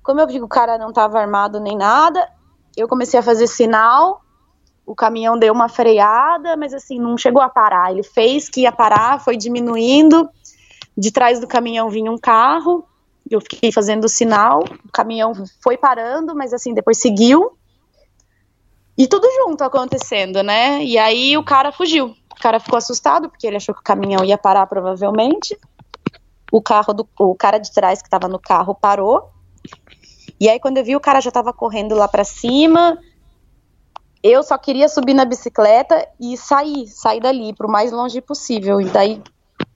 [0.02, 2.28] como eu que o cara não estava armado nem nada,
[2.76, 4.22] eu comecei a fazer sinal.
[4.84, 7.92] O caminhão deu uma freada, mas assim, não chegou a parar.
[7.92, 10.28] Ele fez que ia parar, foi diminuindo.
[10.96, 12.84] De trás do caminhão vinha um carro.
[13.30, 17.56] Eu fiquei fazendo sinal, o caminhão foi parando, mas assim, depois seguiu.
[18.98, 20.84] E tudo junto acontecendo, né?
[20.84, 22.14] E aí o cara fugiu.
[22.30, 25.56] O cara ficou assustado, porque ele achou que o caminhão ia parar provavelmente.
[26.50, 29.31] O carro do o cara de trás que estava no carro parou.
[30.42, 32.98] E aí quando eu vi o cara já estava correndo lá para cima,
[34.20, 38.80] eu só queria subir na bicicleta e sair, sair dali pro mais longe possível.
[38.80, 39.22] E daí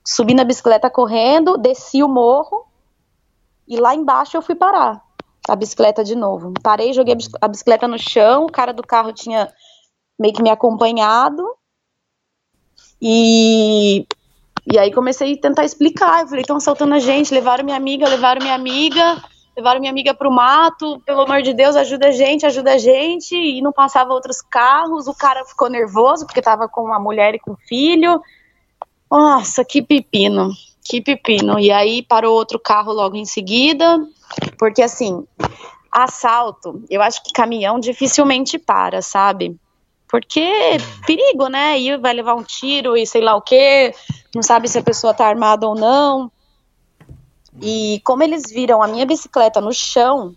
[0.05, 2.67] subi na bicicleta correndo, desci o morro
[3.69, 5.01] e lá embaixo eu fui parar
[5.49, 6.53] a bicicleta de novo.
[6.61, 9.49] Parei, joguei a bicicleta no chão, o cara do carro tinha
[10.19, 11.49] meio que me acompanhado.
[13.01, 14.05] E,
[14.67, 16.23] e aí comecei a tentar explicar.
[16.23, 19.23] Eu falei, estão assaltando a gente, levaram minha amiga, levaram minha amiga,
[19.57, 23.35] levaram minha amiga pro mato, pelo amor de Deus, ajuda a gente, ajuda a gente.
[23.35, 27.39] E não passava outros carros, o cara ficou nervoso porque tava com uma mulher e
[27.39, 28.21] com um filho.
[29.11, 30.51] Nossa, que pepino,
[30.85, 31.59] que pepino.
[31.59, 33.99] E aí parou outro carro logo em seguida,
[34.59, 35.25] porque assim,
[35.91, 39.57] assalto, eu acho que caminhão dificilmente para, sabe?
[40.09, 41.81] Porque perigo, né?
[41.81, 43.95] E vai levar um tiro e sei lá o quê,
[44.35, 46.31] não sabe se a pessoa tá armada ou não.
[47.61, 50.35] E como eles viram a minha bicicleta no chão,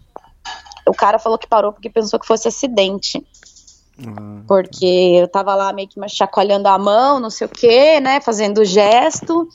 [0.88, 3.24] o cara falou que parou porque pensou que fosse acidente.
[3.98, 4.44] Uhum.
[4.48, 4.86] Porque
[5.22, 8.22] eu tava lá meio que chacoalhando a mão, não sei o quê, né?
[8.22, 9.48] Fazendo gesto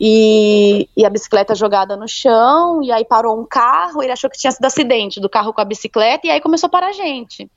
[0.00, 4.38] e, e, a bicicleta jogada no chão, e aí parou um carro, ele achou que
[4.38, 7.48] tinha sido acidente do carro com a bicicleta, e aí começou a parar a gente.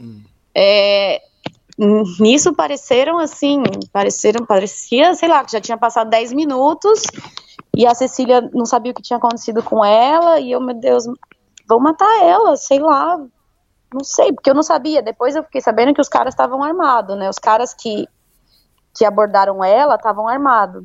[0.00, 0.22] Hum.
[0.54, 1.20] É,
[2.18, 7.02] nisso pareceram assim, pareceram, parecia, sei lá, que já tinha passado 10 minutos,
[7.76, 11.04] e a Cecília não sabia o que tinha acontecido com ela, e eu, meu Deus,
[11.68, 13.18] vou matar ela, sei lá,
[13.92, 17.16] não sei, porque eu não sabia, depois eu fiquei sabendo que os caras estavam armados,
[17.16, 18.08] né, os caras que,
[18.94, 20.84] que abordaram ela estavam armados.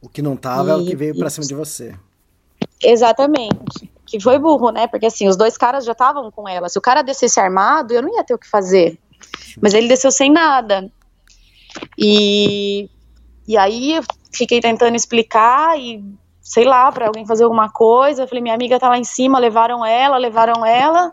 [0.00, 1.94] O que não tava e, é o que veio para cima de você.
[2.82, 3.90] Exatamente.
[4.04, 4.88] Que foi burro, né?
[4.88, 6.68] Porque assim, os dois caras já estavam com ela.
[6.68, 8.98] Se o cara descesse armado, eu não ia ter o que fazer.
[9.60, 10.90] Mas ele desceu sem nada.
[11.96, 12.90] E,
[13.46, 14.00] e aí
[14.32, 16.02] fiquei tentando explicar e
[16.42, 18.22] sei lá, para alguém fazer alguma coisa.
[18.22, 21.12] Eu falei, minha amiga tá lá em cima, levaram ela, levaram ela.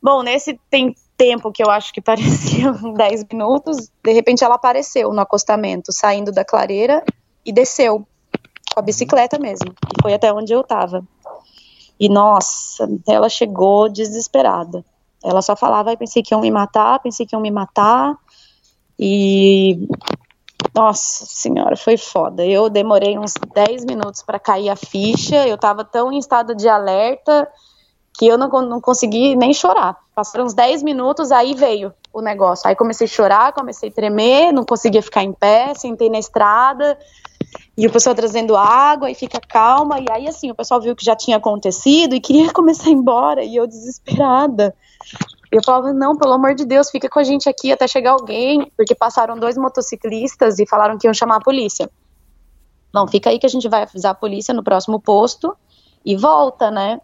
[0.00, 5.12] Bom, nesse tem tempo que eu acho que parecia 10 minutos, de repente ela apareceu
[5.12, 7.02] no acostamento, saindo da clareira
[7.44, 8.06] e desceu
[8.72, 9.74] com a bicicleta mesmo.
[9.92, 11.02] E foi até onde eu tava.
[11.98, 14.84] E nossa, ela chegou desesperada.
[15.24, 18.16] Ela só falava, pensei que iam me matar, pensei que iam me matar.
[18.98, 19.88] E
[20.74, 22.44] nossa senhora, foi foda.
[22.44, 25.46] Eu demorei uns 10 minutos para cair a ficha.
[25.46, 27.48] Eu tava tão em estado de alerta
[28.18, 29.96] que eu não, não consegui nem chorar.
[30.14, 32.66] Passaram uns 10 minutos, aí veio o negócio.
[32.66, 36.98] Aí comecei a chorar, comecei a tremer, não conseguia ficar em pé, sentei na estrada.
[37.76, 40.00] E o pessoal trazendo água e fica calma.
[40.00, 42.94] E aí, assim, o pessoal viu que já tinha acontecido e queria começar a ir
[42.94, 43.44] embora.
[43.44, 44.74] E eu desesperada.
[45.50, 48.70] Eu falava, não, pelo amor de Deus, fica com a gente aqui até chegar alguém.
[48.76, 51.90] Porque passaram dois motociclistas e falaram que iam chamar a polícia.
[52.92, 55.56] Não, fica aí que a gente vai avisar a polícia no próximo posto
[56.04, 57.00] e volta, né?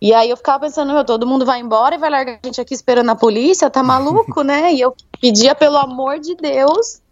[0.00, 2.60] E aí eu ficava pensando, meu, todo mundo vai embora e vai largar a gente
[2.60, 4.72] aqui esperando a polícia, tá maluco, né?
[4.72, 7.02] E eu pedia, pelo amor de Deus,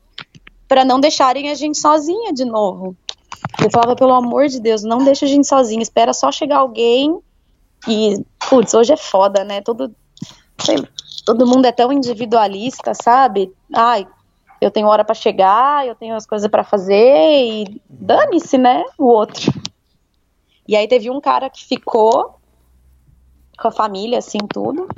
[0.69, 2.97] para não deixarem a gente sozinha de novo.
[3.63, 7.19] Eu falava, pelo amor de Deus, não deixa a gente sozinha, espera só chegar alguém.
[7.89, 9.61] E, putz, hoje é foda, né?
[9.61, 9.95] Todo,
[11.25, 13.53] todo mundo é tão individualista, sabe?
[13.75, 14.07] Ai,
[14.61, 18.85] eu tenho hora para chegar, eu tenho as coisas para fazer e dane-se, né?
[18.97, 19.53] O outro.
[20.67, 22.37] E aí teve um cara que ficou
[23.59, 24.89] com a família, assim, tudo.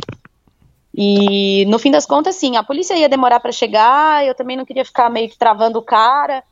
[0.94, 4.64] E no fim das contas, sim, a polícia ia demorar para chegar, eu também não
[4.64, 6.42] queria ficar meio que travando o cara.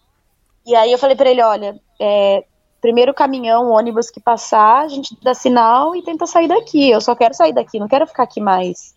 [0.65, 2.45] E aí eu falei para ele, olha, é,
[2.81, 6.91] primeiro caminhão, ônibus que passar, a gente dá sinal e tenta sair daqui.
[6.91, 8.96] Eu só quero sair daqui, não quero ficar aqui mais.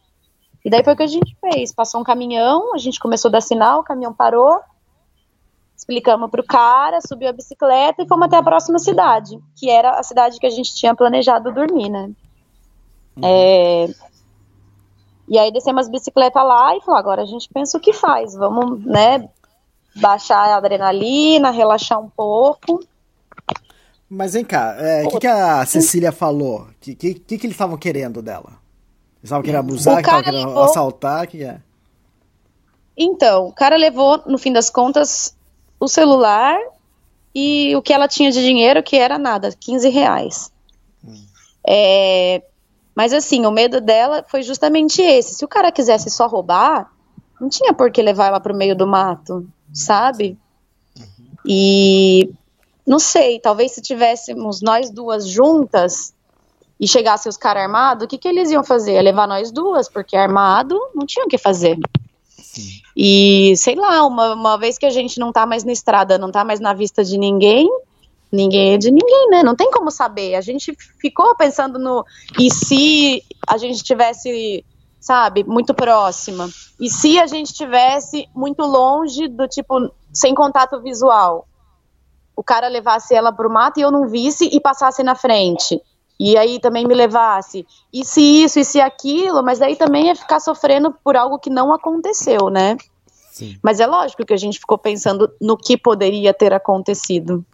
[0.64, 1.74] E daí foi o que a gente fez.
[1.74, 4.60] Passou um caminhão, a gente começou a dar sinal, o caminhão parou,
[5.76, 10.04] explicamos pro cara, subiu a bicicleta e fomos até a próxima cidade, que era a
[10.04, 12.12] cidade que a gente tinha planejado dormir, né?
[13.16, 13.24] Uhum.
[13.24, 13.88] É,
[15.30, 18.34] e aí descemos as bicicletas lá e falou, agora a gente pensa o que faz,
[18.34, 19.30] vamos, né,
[19.96, 22.80] baixar a adrenalina, relaxar um pouco.
[24.10, 26.62] Mas vem cá, o é, que, que a Cecília falou?
[26.62, 28.59] O que, que, que, eles estavam querendo dela?
[29.20, 30.64] Eles estavam querendo abusar, estavam querendo levou...
[30.64, 31.60] assaltar, que é?
[32.96, 35.36] Então, o cara levou, no fim das contas,
[35.80, 36.58] o celular
[37.34, 40.52] e o que ela tinha de dinheiro, que era nada, 15 reais.
[41.06, 41.26] Hum.
[41.68, 42.42] É,
[42.96, 45.36] mas assim, o medo dela foi justamente esse.
[45.36, 46.92] Se o cara quisesse só roubar,
[47.40, 50.38] não tinha por que levar ela para o meio do mato, sabe?
[51.46, 52.30] E
[52.86, 56.14] não sei, talvez se tivéssemos nós duas juntas
[56.80, 58.94] e chegasse os caras armados, o que, que eles iam fazer?
[58.94, 61.78] Ia levar nós duas, porque armado não tinha o que fazer.
[62.30, 62.82] Sim.
[62.96, 66.32] E sei lá, uma, uma vez que a gente não tá mais na estrada, não
[66.32, 67.70] tá mais na vista de ninguém,
[68.32, 69.44] ninguém é de ninguém, né?
[69.44, 70.36] Não tem como saber.
[70.36, 72.06] A gente ficou pensando no
[72.40, 74.64] e se a gente tivesse,
[75.00, 76.50] sabe, muito próxima?
[76.80, 81.46] E se a gente tivesse muito longe do tipo sem contato visual?
[82.36, 85.82] O cara levasse ela pro mato e eu não visse e passasse na frente.
[86.20, 87.66] E aí também me levasse.
[87.94, 91.50] E se isso, e se aquilo, mas daí também é ficar sofrendo por algo que
[91.50, 92.76] não aconteceu, né?
[93.32, 93.58] Sim.
[93.64, 97.46] Mas é lógico que a gente ficou pensando no que poderia ter acontecido.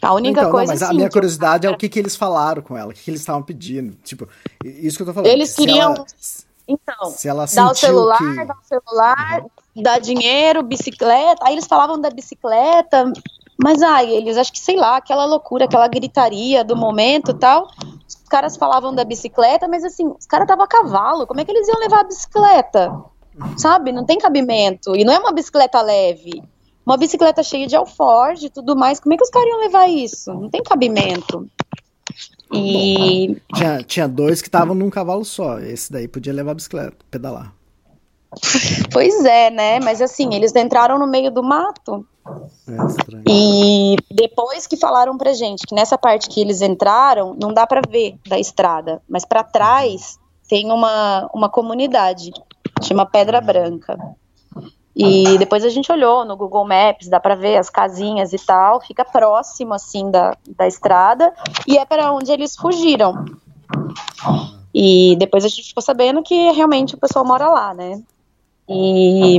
[0.00, 0.72] A única então, coisa.
[0.72, 1.72] Não, mas a minha curiosidade eu...
[1.72, 3.94] é o que, que eles falaram com ela, o que, que eles estavam pedindo.
[4.02, 4.26] Tipo,
[4.64, 5.30] isso que eu tô falando.
[5.30, 5.94] Eles queriam.
[5.94, 6.06] Ela,
[6.68, 8.44] então, se ela dar o celular, que...
[8.44, 9.82] dar o celular, uhum.
[9.82, 11.44] dar dinheiro, bicicleta.
[11.44, 13.12] Aí eles falavam da bicicleta,
[13.62, 17.68] mas ai, eles acho que sei lá, aquela loucura, aquela gritaria do momento tal.
[18.06, 21.50] Os caras falavam da bicicleta, mas assim, os caras estavam a cavalo, como é que
[21.50, 22.92] eles iam levar a bicicleta?
[23.56, 23.92] Sabe?
[23.92, 24.96] Não tem cabimento.
[24.96, 26.42] E não é uma bicicleta leve.
[26.84, 29.00] Uma bicicleta cheia de alforge e tudo mais.
[29.00, 30.32] Como é que os caras iam levar isso?
[30.32, 31.48] Não tem cabimento.
[32.52, 33.36] E.
[33.54, 35.58] Tinha, tinha dois que estavam num cavalo só.
[35.58, 37.52] Esse daí podia levar a bicicleta, pedalar.
[38.92, 39.80] Pois é, né?
[39.80, 42.06] Mas assim, eles entraram no meio do mato.
[42.68, 47.66] É e depois que falaram pra gente que nessa parte que eles entraram, não dá
[47.66, 50.18] para ver da estrada, mas para trás
[50.48, 52.32] tem uma, uma comunidade
[52.82, 53.98] chama Pedra Branca.
[54.94, 58.80] E depois a gente olhou no Google Maps, dá para ver as casinhas e tal,
[58.80, 61.34] fica próximo assim da, da estrada
[61.66, 63.26] e é para onde eles fugiram.
[64.72, 68.02] E depois a gente ficou sabendo que realmente o pessoal mora lá, né?
[68.68, 69.38] E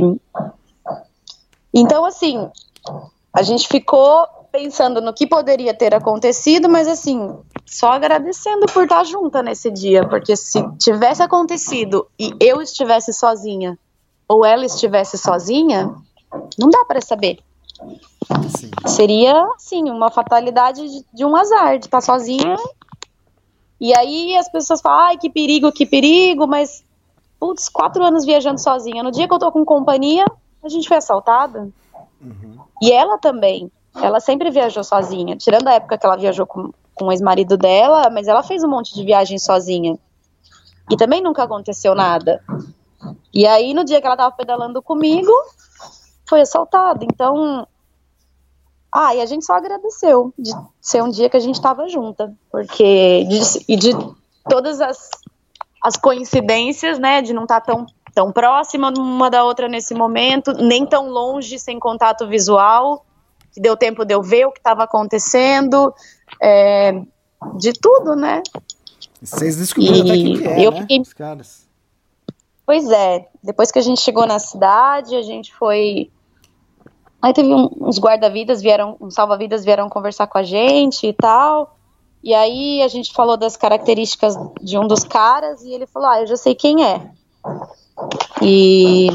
[1.74, 2.48] então assim,
[3.32, 9.04] a gente ficou pensando no que poderia ter acontecido, mas assim, só agradecendo por estar
[9.04, 13.78] junta nesse dia, porque se tivesse acontecido e eu estivesse sozinha
[14.26, 15.94] ou ela estivesse sozinha,
[16.58, 17.38] não dá para saber.
[18.56, 18.70] Sim.
[18.86, 22.56] Seria, assim, uma fatalidade de, de, um azar, de estar sozinha.
[23.80, 26.84] E aí as pessoas falam, ai, que perigo, que perigo, mas,
[27.40, 29.02] putz, quatro anos viajando sozinha.
[29.02, 30.26] No dia que eu tô com companhia,
[30.62, 31.70] a gente foi assaltada.
[32.20, 32.58] Uhum.
[32.82, 33.70] E ela também.
[33.96, 38.10] Ela sempre viajou sozinha, tirando a época que ela viajou com, com o ex-marido dela,
[38.10, 39.98] mas ela fez um monte de viagem sozinha.
[40.90, 42.42] E também nunca aconteceu nada.
[43.32, 45.32] E aí, no dia que ela tava pedalando comigo,
[46.28, 47.04] foi assaltada.
[47.04, 47.66] Então,
[48.92, 50.50] ah, e a gente só agradeceu de
[50.80, 53.90] ser um dia que a gente tava junta, porque de, e de
[54.48, 55.10] todas as,
[55.82, 60.52] as coincidências, né, de não estar tá tão tão próxima uma da outra nesse momento,
[60.52, 63.04] nem tão longe sem contato visual
[63.52, 65.92] que deu tempo de eu ver o que estava acontecendo,
[66.40, 66.92] é,
[67.56, 68.42] de tudo, né?
[69.20, 70.80] Vocês descobriram e até que é, eu né?
[70.82, 71.00] Fiquei...
[71.00, 71.68] Os caras.
[72.64, 76.10] Pois é, depois que a gente chegou na cidade, a gente foi.
[77.20, 81.76] Aí teve um, uns guarda-vidas, vieram, uns salva-vidas vieram conversar com a gente e tal.
[82.22, 86.20] E aí a gente falou das características de um dos caras e ele falou: Ah,
[86.20, 87.10] eu já sei quem é.
[88.42, 89.08] E.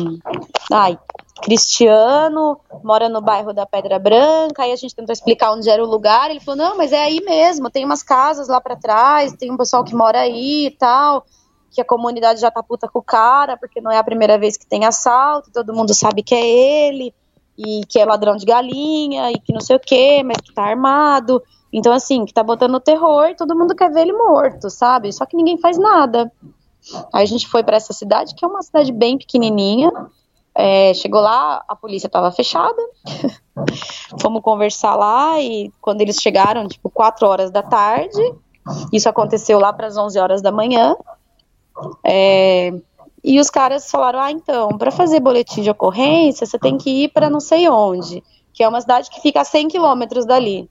[0.72, 0.98] Ai,
[1.44, 5.90] Cristiano, mora no bairro da Pedra Branca, aí a gente tentou explicar onde era o
[5.90, 9.52] lugar, ele falou, não, mas é aí mesmo, tem umas casas lá para trás, tem
[9.52, 11.26] um pessoal que mora aí e tal,
[11.70, 14.56] que a comunidade já tá puta com o cara, porque não é a primeira vez
[14.56, 17.14] que tem assalto, todo mundo sabe que é ele,
[17.58, 20.64] e que é ladrão de galinha, e que não sei o que, mas que tá
[20.64, 25.26] armado, então assim, que tá botando terror, todo mundo quer ver ele morto, sabe, só
[25.26, 26.32] que ninguém faz nada.
[27.14, 29.92] Aí a gente foi para essa cidade, que é uma cidade bem pequenininha,
[30.56, 32.82] é, chegou lá, a polícia estava fechada.
[34.22, 38.22] Fomos conversar lá e quando eles chegaram, tipo, 4 horas da tarde,
[38.92, 40.96] isso aconteceu lá para as 11 horas da manhã.
[42.04, 42.72] É,
[43.24, 47.10] e os caras falaram: ah, então, para fazer boletim de ocorrência, você tem que ir
[47.10, 48.24] para não sei onde,
[48.54, 50.70] que é uma cidade que fica a 100 quilômetros dali.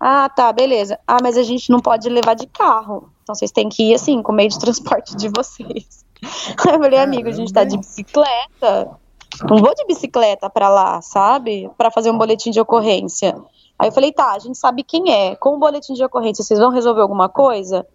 [0.00, 0.98] Ah, tá, beleza.
[1.06, 3.11] Ah, mas a gente não pode levar de carro.
[3.22, 6.04] Então vocês têm que ir assim, com o meio de transporte de vocês.
[6.22, 8.98] Eu falei, amigo, a gente tá de bicicleta
[9.40, 11.70] não vou de bicicleta para lá, sabe?
[11.76, 13.34] Para fazer um boletim de ocorrência.
[13.78, 15.34] Aí eu falei, tá, a gente sabe quem é.
[15.36, 17.86] Com o boletim de ocorrência, vocês vão resolver alguma coisa?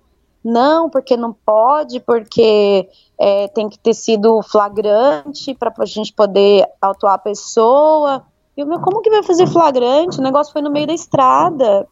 [0.43, 6.67] Não, porque não pode, porque é, tem que ter sido flagrante para a gente poder
[6.81, 8.23] autuar a pessoa.
[8.55, 10.19] E eu, meu, como que vai fazer flagrante?
[10.19, 11.87] O negócio foi no meio da estrada.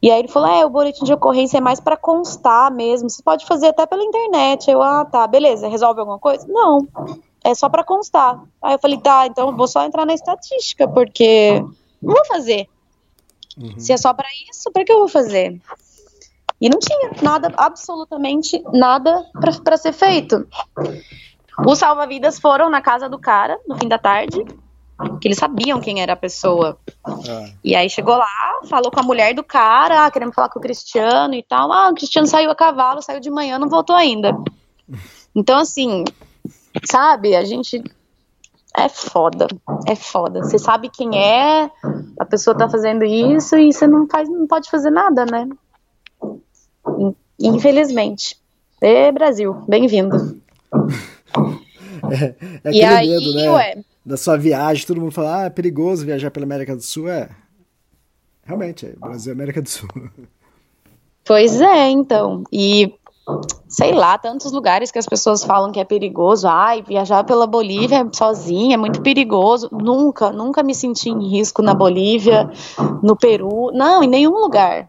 [0.00, 3.10] E aí ele falou: é, o boletim de ocorrência é mais para constar mesmo.
[3.10, 4.70] Você pode fazer até pela internet.
[4.70, 5.68] Eu, ah, tá, beleza.
[5.68, 6.46] Resolve alguma coisa?
[6.48, 6.86] Não
[7.44, 8.42] é só para constar.
[8.62, 11.60] Aí eu falei, tá, então eu vou só entrar na estatística, porque
[12.02, 12.68] não vou fazer.
[13.76, 15.60] Se é só para isso, para que eu vou fazer?
[16.60, 19.24] E não tinha nada, absolutamente nada
[19.62, 20.46] para ser feito.
[21.66, 24.44] Os salva-vidas foram na casa do cara no fim da tarde,
[25.20, 26.78] que eles sabiam quem era a pessoa.
[27.04, 27.50] Ah.
[27.62, 30.62] E aí chegou lá, falou com a mulher do cara, ah, querendo falar com o
[30.62, 31.72] Cristiano e tal.
[31.72, 34.36] Ah, o Cristiano saiu a cavalo, saiu de manhã, não voltou ainda.
[35.34, 36.04] Então, assim,
[36.90, 37.82] sabe, a gente.
[38.76, 39.48] É foda,
[39.86, 40.42] é foda.
[40.42, 41.70] Você sabe quem é,
[42.18, 45.48] a pessoa tá fazendo isso e você não faz, não pode fazer nada, né?
[47.40, 48.36] Infelizmente.
[48.80, 50.40] É Brasil, bem-vindo.
[52.10, 53.50] É, é E aí, medo, né?
[53.50, 53.84] ué.
[54.08, 57.10] Da sua viagem, todo mundo fala, ah, é perigoso viajar pela América do Sul.
[57.10, 57.28] É.
[58.42, 59.86] Realmente, é Brasil América do Sul.
[61.26, 62.42] Pois é, então.
[62.50, 62.94] E
[63.68, 66.48] sei lá, tantos lugares que as pessoas falam que é perigoso.
[66.48, 69.68] Ai, viajar pela Bolívia sozinha é muito perigoso.
[69.70, 72.50] Nunca, nunca me senti em risco na Bolívia,
[73.02, 74.88] no Peru, não, em nenhum lugar.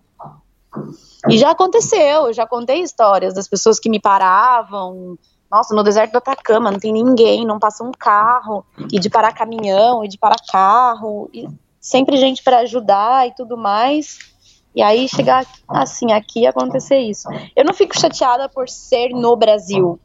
[1.28, 5.18] E já aconteceu, eu já contei histórias das pessoas que me paravam.
[5.52, 9.34] Nossa, no deserto do Atacama não tem ninguém, não passa um carro, e de parar
[9.34, 11.48] caminhão, e de parar carro, e
[11.80, 14.20] sempre gente para ajudar e tudo mais.
[14.76, 17.28] E aí chegar assim aqui acontecer isso.
[17.56, 20.00] Eu não fico chateada por ser no Brasil.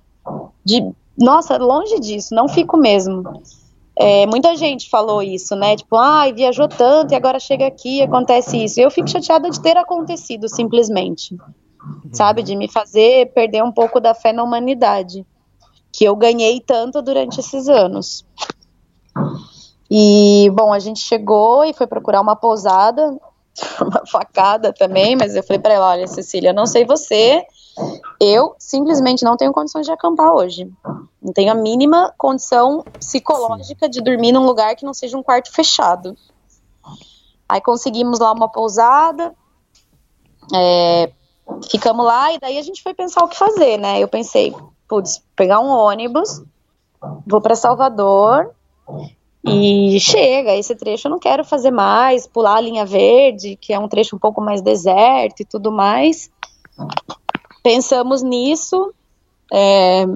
[0.65, 3.23] De, nossa, longe disso, não fico mesmo.
[3.97, 5.77] É, muita gente falou isso, né?
[5.77, 8.81] Tipo, ai, viajou tanto e agora chega aqui e acontece isso.
[8.81, 11.37] Eu fico chateada de ter acontecido, simplesmente.
[12.13, 12.43] Sabe?
[12.43, 15.25] De me fazer perder um pouco da fé na humanidade.
[15.97, 18.25] Que eu ganhei tanto durante esses anos.
[19.89, 23.17] E, bom, a gente chegou e foi procurar uma pousada,
[23.81, 27.47] uma facada também, mas eu falei para ela: olha, Cecília, eu não sei você,
[28.21, 30.69] eu simplesmente não tenho condições de acampar hoje.
[31.23, 35.53] Não tenho a mínima condição psicológica de dormir num lugar que não seja um quarto
[35.53, 36.17] fechado.
[37.49, 39.33] Aí conseguimos lá uma pousada,
[40.53, 41.13] é,
[41.71, 44.01] ficamos lá e daí a gente foi pensar o que fazer, né?
[44.01, 44.55] Eu pensei,
[44.89, 46.43] putz, pegar um ônibus,
[47.26, 48.51] vou para Salvador
[49.45, 50.55] e chega.
[50.55, 54.16] Esse trecho eu não quero fazer mais, pular a linha verde, que é um trecho
[54.16, 56.30] um pouco mais deserto e tudo mais.
[57.62, 58.93] Pensamos nisso.
[59.53, 60.07] é,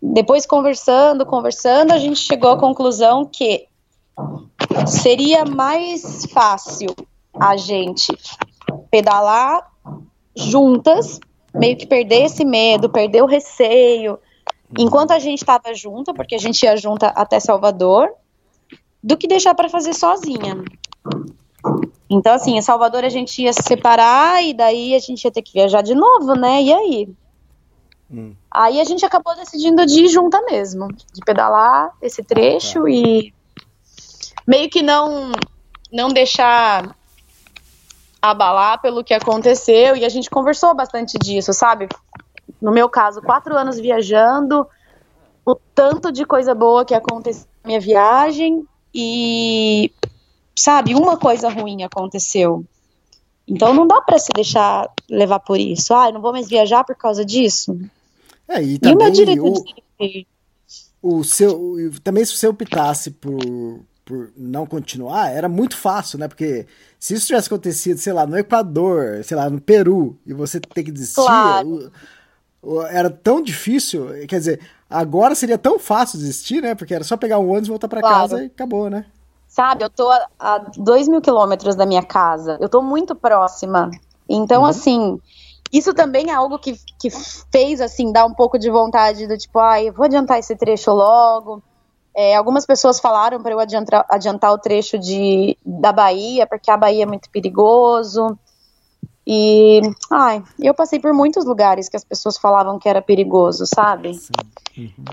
[0.00, 3.66] depois conversando, conversando, a gente chegou à conclusão que
[4.86, 6.94] seria mais fácil
[7.34, 8.16] a gente
[8.90, 9.70] pedalar
[10.34, 11.18] juntas,
[11.58, 14.18] meio que perder esse medo, perder o receio,
[14.78, 18.10] enquanto a gente estava junta, porque a gente ia junta até Salvador,
[19.02, 20.62] do que deixar para fazer sozinha.
[22.08, 25.42] Então, assim, em Salvador a gente ia se separar e daí a gente ia ter
[25.42, 26.62] que viajar de novo, né?
[26.62, 27.08] E aí?
[28.50, 33.34] Aí a gente acabou decidindo de ir junta mesmo, de pedalar esse trecho e
[34.46, 35.32] meio que não
[35.92, 36.96] não deixar
[38.30, 41.88] abalar pelo que aconteceu e a gente conversou bastante disso, sabe?
[42.60, 44.66] No meu caso, quatro anos viajando,
[45.44, 49.92] o tanto de coisa boa que aconteceu na minha viagem e,
[50.54, 52.64] sabe, uma coisa ruim aconteceu.
[53.46, 55.94] Então não dá pra se deixar levar por isso.
[55.94, 57.78] Ah, eu não vou mais viajar por causa disso.
[58.48, 59.64] É, e E o também meu direito o,
[60.00, 60.26] de
[61.02, 61.76] o seu.
[62.02, 63.38] Também se você optasse por,
[64.04, 66.26] por não continuar, era muito fácil, né?
[66.26, 66.66] Porque
[67.06, 70.82] se isso tivesse acontecido, sei lá, no Equador, sei lá, no Peru, e você ter
[70.82, 71.90] que desistir, Claro.
[72.62, 74.08] o- o- era tão difícil.
[74.26, 76.74] Quer dizer, agora seria tão fácil desistir, né?
[76.74, 78.16] Porque era só pegar um ônibus, voltar pra Claro.
[78.30, 79.06] casa e acabou, né?
[79.46, 82.58] Sabe, eu tô a, a dois mil quilômetros da minha casa.
[82.60, 83.88] Eu tô muito próxima.
[84.28, 85.20] Então, assim,
[85.72, 87.08] isso também é algo que, que
[87.52, 90.90] fez, assim, dar um pouco de vontade do tipo, ai, eu vou adiantar esse trecho
[90.90, 91.62] logo.
[92.16, 96.76] É, algumas pessoas falaram para eu adiantar, adiantar o trecho de, da Bahia, porque a
[96.76, 98.38] Bahia é muito perigoso.
[99.26, 104.18] E, ai, eu passei por muitos lugares que as pessoas falavam que era perigoso, sabe?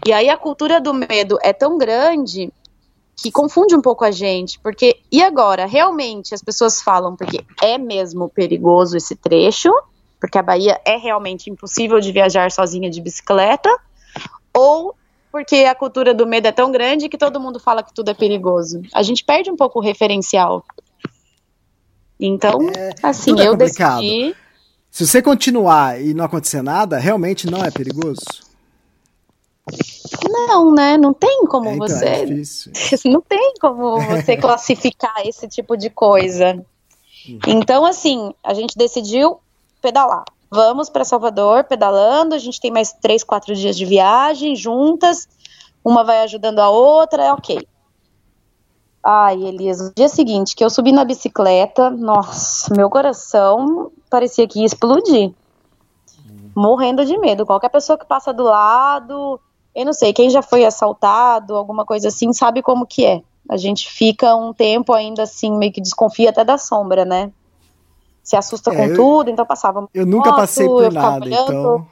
[0.08, 2.54] E aí a cultura do medo é tão grande
[3.18, 5.66] que confunde um pouco a gente, porque e agora?
[5.66, 9.74] Realmente as pessoas falam porque é mesmo perigoso esse trecho,
[10.22, 13.70] porque a Bahia é realmente impossível de viajar sozinha de bicicleta,
[14.54, 14.96] ou
[15.34, 18.14] porque a cultura do medo é tão grande que todo mundo fala que tudo é
[18.14, 18.84] perigoso.
[18.94, 20.64] A gente perde um pouco o referencial.
[22.20, 22.60] Então,
[23.02, 24.02] assim, tudo é eu complicado.
[24.02, 24.36] decidi.
[24.92, 28.22] Se você continuar e não acontecer nada, realmente não é perigoso?
[30.30, 30.98] Não, né?
[30.98, 32.06] Não tem como É, então, você.
[32.06, 32.72] é difícil.
[33.12, 36.64] Não tem como você classificar esse tipo de coisa.
[37.48, 39.40] Então, assim, a gente decidiu
[39.82, 40.26] pedalar.
[40.54, 42.36] Vamos para Salvador pedalando.
[42.36, 45.28] A gente tem mais três, quatro dias de viagem juntas.
[45.84, 47.68] Uma vai ajudando a outra, é ok.
[49.04, 54.60] Ai, Elias, no dia seguinte que eu subi na bicicleta, nossa, meu coração parecia que
[54.60, 55.34] ia explodir.
[56.56, 57.48] Morrendo de medo.
[57.48, 59.40] Qualquer pessoa que passa do lado,
[59.74, 63.24] eu não sei, quem já foi assaltado, alguma coisa assim, sabe como que é.
[63.50, 67.32] A gente fica um tempo ainda assim, meio que desconfia até da sombra, né?
[68.24, 71.44] Se assusta É, com eu- tudo, então passava Eu nunca moto, passei por nada, olhando.
[71.52, 71.88] então.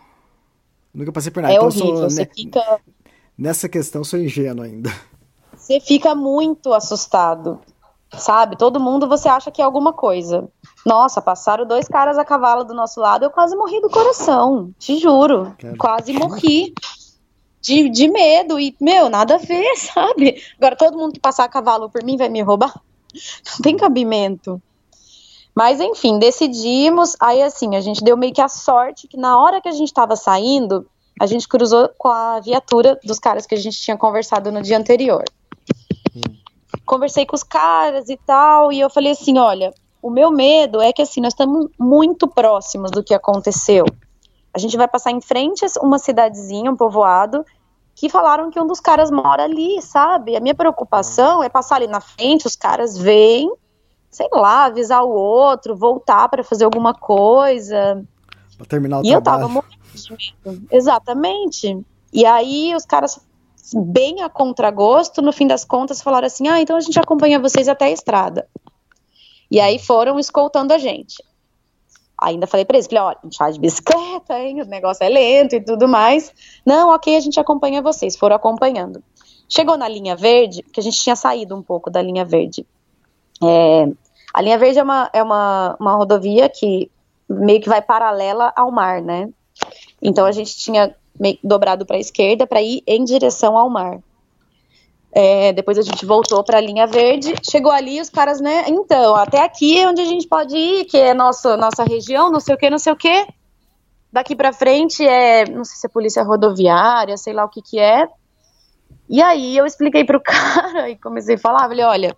[0.94, 1.54] Nunca passei por nada.
[1.54, 2.80] É então eu horrível, sou, você né, fica
[3.38, 4.90] nessa questão sou ingênuo ainda.
[5.56, 7.60] você fica muito assustado,
[8.18, 8.58] sabe?
[8.58, 10.48] Todo mundo você acha que é alguma coisa.
[10.86, 14.98] Nossa, passaram dois caras a cavalo do nosso lado, eu quase morri do coração, te
[15.00, 15.54] juro.
[15.60, 15.78] Cara.
[15.78, 16.74] Quase morri.
[17.62, 20.42] De, de medo e, meu, nada a ver, sabe?
[20.58, 22.74] Agora todo mundo que passar a cavalo por mim vai me roubar?
[23.54, 24.60] Não tem cabimento.
[25.56, 27.16] Mas enfim, decidimos.
[27.20, 29.94] Aí assim, a gente deu meio que a sorte que na hora que a gente
[29.94, 30.88] tava saindo,
[31.20, 34.78] a gente cruzou com a viatura dos caras que a gente tinha conversado no dia
[34.78, 35.24] anterior.
[36.86, 40.92] Conversei com os caras e tal, e eu falei assim: olha, o meu medo é
[40.92, 43.86] que assim, nós estamos muito próximos do que aconteceu.
[44.54, 47.46] A gente vai passar em frente a uma cidadezinha, um povoado,
[47.96, 50.36] que falaram que um dos caras mora ali, sabe?
[50.36, 53.54] A minha preocupação é passar ali na frente, os caras veem,
[54.12, 58.06] sei lá, avisar o outro, voltar para fazer alguma coisa.
[58.58, 59.48] Pra terminar o E eu trabalho.
[59.48, 60.68] tava morrendo.
[60.70, 61.80] Exatamente.
[62.14, 63.20] E aí os caras,
[63.74, 67.68] bem a contragosto, no fim das contas, falaram assim: ah, então a gente acompanha vocês
[67.68, 68.48] até a estrada.
[69.50, 71.24] E aí foram escoltando a gente.
[72.22, 74.62] Ainda falei pra eles, falei, olha, a gente vai de bicicleta, hein?
[74.62, 76.32] O negócio é lento e tudo mais.
[76.64, 78.16] Não, ok, a gente acompanha vocês.
[78.16, 79.04] Foram acompanhando.
[79.50, 82.66] Chegou na linha verde, que a gente tinha saído um pouco da linha verde.
[83.44, 83.92] É,
[84.34, 86.90] a linha verde é uma, é uma, uma rodovia que
[87.28, 89.30] meio que vai paralela ao mar, né?
[90.02, 90.96] Então a gente tinha
[91.44, 94.00] dobrado para a esquerda para ir em direção ao mar.
[95.14, 98.64] É, depois a gente voltou para a linha verde, chegou ali os caras, né?
[98.68, 102.40] Então, até aqui é onde a gente pode ir, que é nossa nossa região, não
[102.40, 103.28] sei o que, não sei o que.
[104.12, 107.78] Daqui para frente é, não sei se é polícia rodoviária, sei lá o que que
[107.78, 108.08] é.
[109.10, 112.16] E aí eu expliquei pro cara e comecei a falar, falei, olha,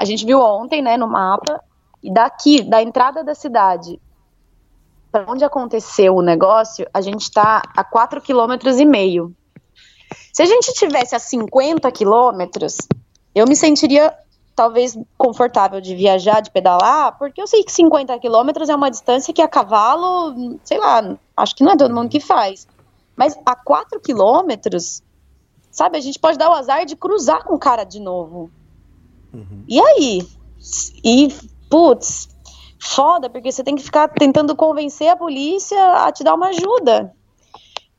[0.00, 1.62] a gente viu ontem, né, no mapa,
[2.02, 4.00] e daqui, da entrada da cidade
[5.12, 9.34] para onde aconteceu o negócio, a gente está a 4,5 km.
[10.32, 12.78] Se a gente tivesse a 50 quilômetros,
[13.34, 14.16] eu me sentiria
[14.56, 19.34] talvez confortável de viajar, de pedalar, porque eu sei que 50 quilômetros é uma distância
[19.34, 22.66] que a cavalo, sei lá, acho que não é todo mundo que faz.
[23.16, 25.02] Mas a 4 quilômetros,
[25.70, 28.50] sabe, a gente pode dar o azar de cruzar com o cara de novo.
[29.68, 30.26] E aí?
[31.04, 31.28] E,
[31.70, 32.28] putz,
[32.78, 37.14] foda, porque você tem que ficar tentando convencer a polícia a te dar uma ajuda.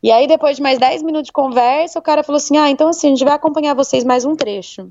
[0.04, 2.88] E aí, depois de mais 10 minutos de conversa, o cara falou assim: Ah, então
[2.90, 4.90] assim, a gente vai acompanhar vocês mais um trecho.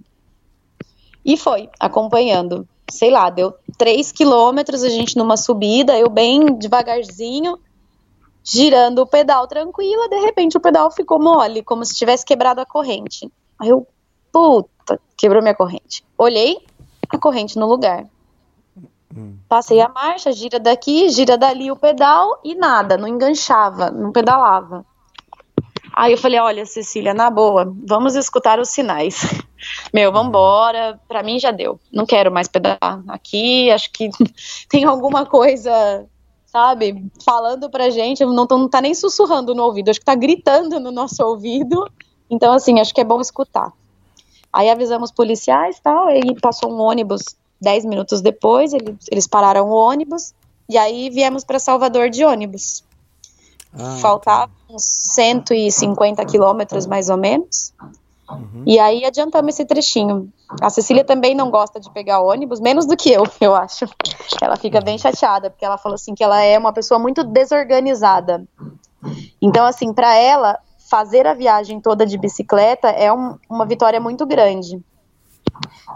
[1.24, 2.66] E foi, acompanhando.
[2.90, 7.58] Sei lá, deu 3 quilômetros, a gente numa subida, eu bem devagarzinho,
[8.42, 12.66] girando o pedal tranquila, de repente o pedal ficou mole, como se tivesse quebrado a
[12.66, 13.30] corrente.
[13.60, 13.86] Aí eu,
[14.32, 14.70] puta,
[15.16, 16.04] quebrou minha corrente.
[16.16, 16.58] Olhei,
[17.08, 18.06] a corrente no lugar.
[19.48, 24.86] Passei a marcha, gira daqui, gira dali o pedal e nada, não enganchava, não pedalava.
[25.92, 29.20] Aí eu falei, olha, Cecília, na boa, vamos escutar os sinais.
[29.92, 31.80] Meu, vambora, pra mim já deu.
[31.92, 34.08] Não quero mais pedalar aqui, acho que
[34.70, 36.06] tem alguma coisa,
[36.46, 40.78] sabe, falando pra gente, não, não tá nem sussurrando no ouvido, acho que tá gritando
[40.78, 41.84] no nosso ouvido.
[42.30, 43.72] Então, assim, acho que é bom escutar.
[44.52, 47.22] Aí avisamos policiais e tal, aí passou um ônibus
[47.60, 50.34] 10 minutos depois, eles, eles pararam o ônibus,
[50.68, 52.84] e aí viemos para Salvador de ônibus.
[53.72, 57.72] Ah, Faltavam uns 150 quilômetros, mais ou menos.
[58.64, 60.32] E aí adiantamos esse trechinho.
[60.60, 63.86] A Cecília também não gosta de pegar ônibus, menos do que eu, eu acho.
[64.40, 68.44] Ela fica bem chateada, porque ela falou assim que ela é uma pessoa muito desorganizada.
[69.40, 70.58] Então, assim, para ela,
[70.90, 74.82] fazer a viagem toda de bicicleta é um- uma vitória muito grande.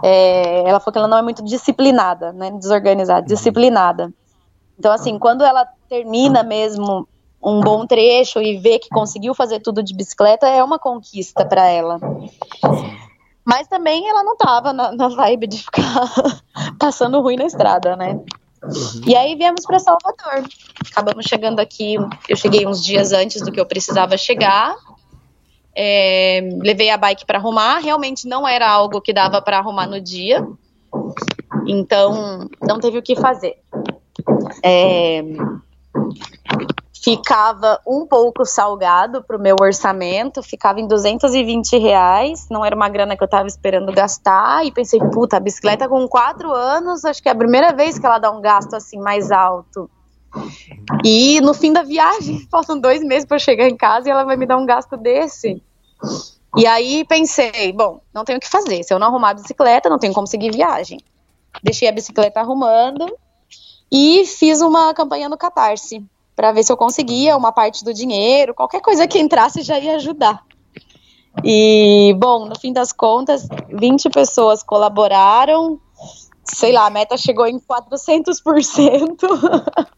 [0.01, 2.51] É, ela falou que ela não é muito disciplinada, né?
[2.51, 4.13] Desorganizada, disciplinada.
[4.79, 7.07] Então, assim, quando ela termina mesmo
[7.43, 11.67] um bom trecho e vê que conseguiu fazer tudo de bicicleta, é uma conquista para
[11.67, 11.99] ela.
[13.43, 15.83] Mas também ela não tava na, na vibe de ficar
[16.79, 18.19] passando ruim na estrada, né?
[19.05, 20.43] E aí viemos para Salvador.
[20.91, 21.95] Acabamos chegando aqui.
[22.27, 24.75] Eu cheguei uns dias antes do que eu precisava chegar.
[25.75, 27.79] É, levei a bike para arrumar.
[27.79, 30.45] Realmente não era algo que dava para arrumar no dia.
[31.67, 33.57] Então não teve o que fazer.
[34.63, 35.21] É,
[37.05, 42.89] ficava um pouco salgado para o meu orçamento, ficava em 220 reais, não era uma
[42.89, 47.21] grana que eu estava esperando gastar, e pensei, puta, a bicicleta com quatro anos, acho
[47.21, 49.87] que é a primeira vez que ela dá um gasto assim mais alto.
[51.03, 54.35] E no fim da viagem, faltam dois meses para chegar em casa e ela vai
[54.35, 55.61] me dar um gasto desse.
[56.57, 58.81] E aí pensei, bom, não tenho o que fazer.
[58.81, 60.99] Se eu não arrumar a bicicleta, não tenho como seguir viagem.
[61.61, 63.05] Deixei a bicicleta arrumando
[63.91, 66.03] e fiz uma campanha no Catarse
[66.35, 69.95] para ver se eu conseguia uma parte do dinheiro, qualquer coisa que entrasse já ia
[69.95, 70.43] ajudar.
[71.43, 75.79] E, bom, no fim das contas, 20 pessoas colaboraram,
[76.43, 79.17] sei lá, a meta chegou em 400%.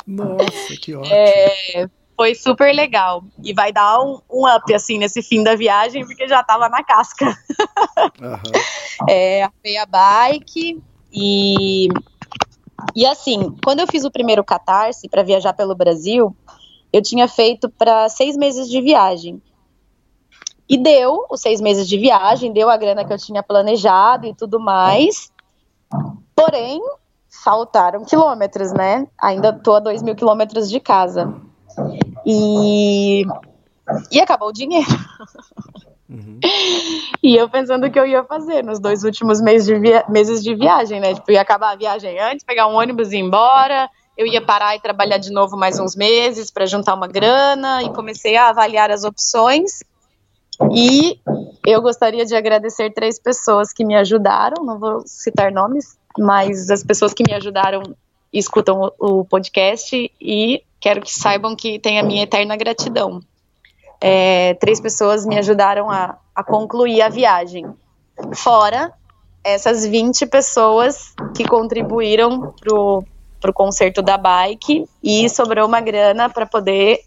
[0.07, 1.13] Nossa, que ótimo.
[1.13, 3.23] É, foi super legal.
[3.43, 6.83] E vai dar um, um, up, assim, nesse fim da viagem, porque já tava na
[6.83, 7.37] casca.
[8.19, 8.51] Uhum.
[9.07, 10.81] É, a bike
[11.13, 11.87] e
[12.95, 16.35] e assim, quando eu fiz o primeiro catarse para viajar pelo Brasil,
[16.91, 19.41] eu tinha feito para seis meses de viagem.
[20.69, 24.33] E deu os seis meses de viagem, deu a grana que eu tinha planejado e
[24.33, 25.31] tudo mais.
[26.35, 26.81] Porém,
[27.43, 29.07] faltaram quilômetros, né?
[29.21, 31.33] Ainda tô a dois mil quilômetros de casa.
[32.25, 33.23] E,
[34.11, 34.87] e acabou o dinheiro.
[36.09, 36.39] Uhum.
[37.21, 40.43] E eu pensando o que eu ia fazer nos dois últimos meses de, via meses
[40.43, 41.13] de viagem, né?
[41.13, 43.89] Tipo, ia acabar a viagem antes, pegar um ônibus e ir embora.
[44.17, 47.89] Eu ia parar e trabalhar de novo mais uns meses para juntar uma grana e
[47.93, 49.83] comecei a avaliar as opções.
[50.71, 51.19] E
[51.65, 56.83] eu gostaria de agradecer três pessoas que me ajudaram, não vou citar nomes, mas as
[56.83, 57.83] pessoas que me ajudaram
[58.33, 63.21] escutam o, podcast e quero que saibam que tem a minha eterna gratidão
[63.99, 67.65] é, três pessoas me ajudaram a, a concluir a viagem.
[68.33, 68.93] Fora
[69.43, 73.03] essas 20 pessoas que contribuíram pro,
[73.39, 76.99] pro concerto da bike e sobrou uma grana para poder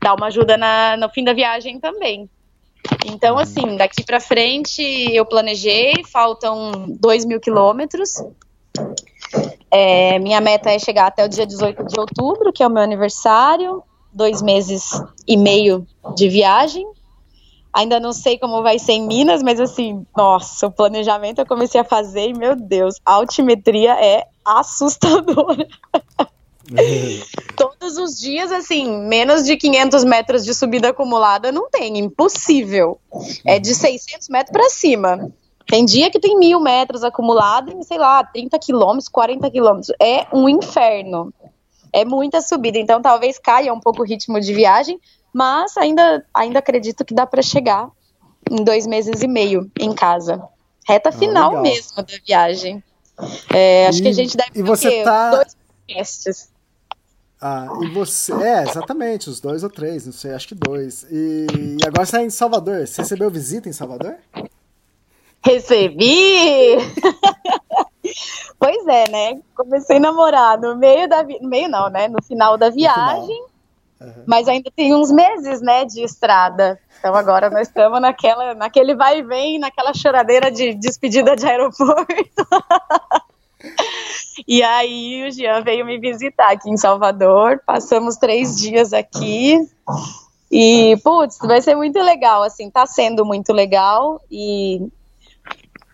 [0.00, 2.30] dar uma ajuda na, no fim da viagem também.
[3.04, 8.22] Então, assim, daqui para frente eu planejei, faltam 2 mil quilômetros.
[9.70, 12.82] É, minha meta é chegar até o dia 18 de outubro, que é o meu
[12.82, 13.82] aniversário
[14.16, 14.90] dois meses
[15.28, 16.86] e meio de viagem.
[17.72, 21.78] Ainda não sei como vai ser em Minas, mas assim, nossa, o planejamento eu comecei
[21.78, 25.68] a fazer e, meu Deus, a altimetria é assustadora.
[27.54, 32.98] Todos os dias, assim, menos de 500 metros de subida acumulada não tem, impossível.
[33.44, 35.30] É de 600 metros para cima.
[35.66, 39.92] Tem dia que tem mil metros acumulado em, sei lá, 30 quilômetros, 40 quilômetros.
[40.00, 41.32] É um inferno
[41.96, 45.00] é muita subida, então talvez caia um pouco o ritmo de viagem,
[45.32, 47.88] mas ainda, ainda acredito que dá para chegar
[48.50, 50.46] em dois meses e meio em casa.
[50.86, 52.84] Reta ah, final mesmo da viagem.
[53.48, 55.30] É, acho e, que a gente deve e você ter tá...
[55.30, 56.50] dois podcasts.
[57.40, 58.32] Ah, e você.
[58.42, 61.06] É, exatamente, os dois ou três, não sei, acho que dois.
[61.10, 61.46] E,
[61.80, 62.86] e agora você está em Salvador.
[62.86, 64.16] Você recebeu visita em Salvador?
[65.42, 66.76] Recebi!
[68.58, 69.40] pois é, né?
[69.54, 71.38] Comecei a namorar no meio da vi...
[71.40, 72.08] no meio não, né?
[72.08, 73.44] No final da viagem.
[74.00, 74.24] Uhum.
[74.26, 76.78] Mas ainda tem uns meses, né, de estrada.
[76.98, 82.06] Então agora nós estamos naquela, naquele vai e vem, naquela choradeira de despedida de aeroporto.
[84.46, 87.60] e aí o Jean veio me visitar aqui em Salvador.
[87.64, 89.66] Passamos três dias aqui.
[90.50, 94.20] E, putz, vai ser muito legal, assim, tá sendo muito legal.
[94.30, 94.86] E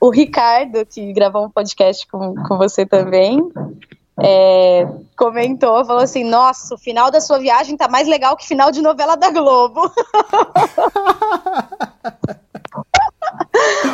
[0.03, 3.39] o Ricardo, que gravou um podcast com, com você também,
[4.21, 4.85] é,
[5.17, 8.83] comentou, falou assim: Nossa, o final da sua viagem tá mais legal que final de
[8.83, 9.81] novela da Globo.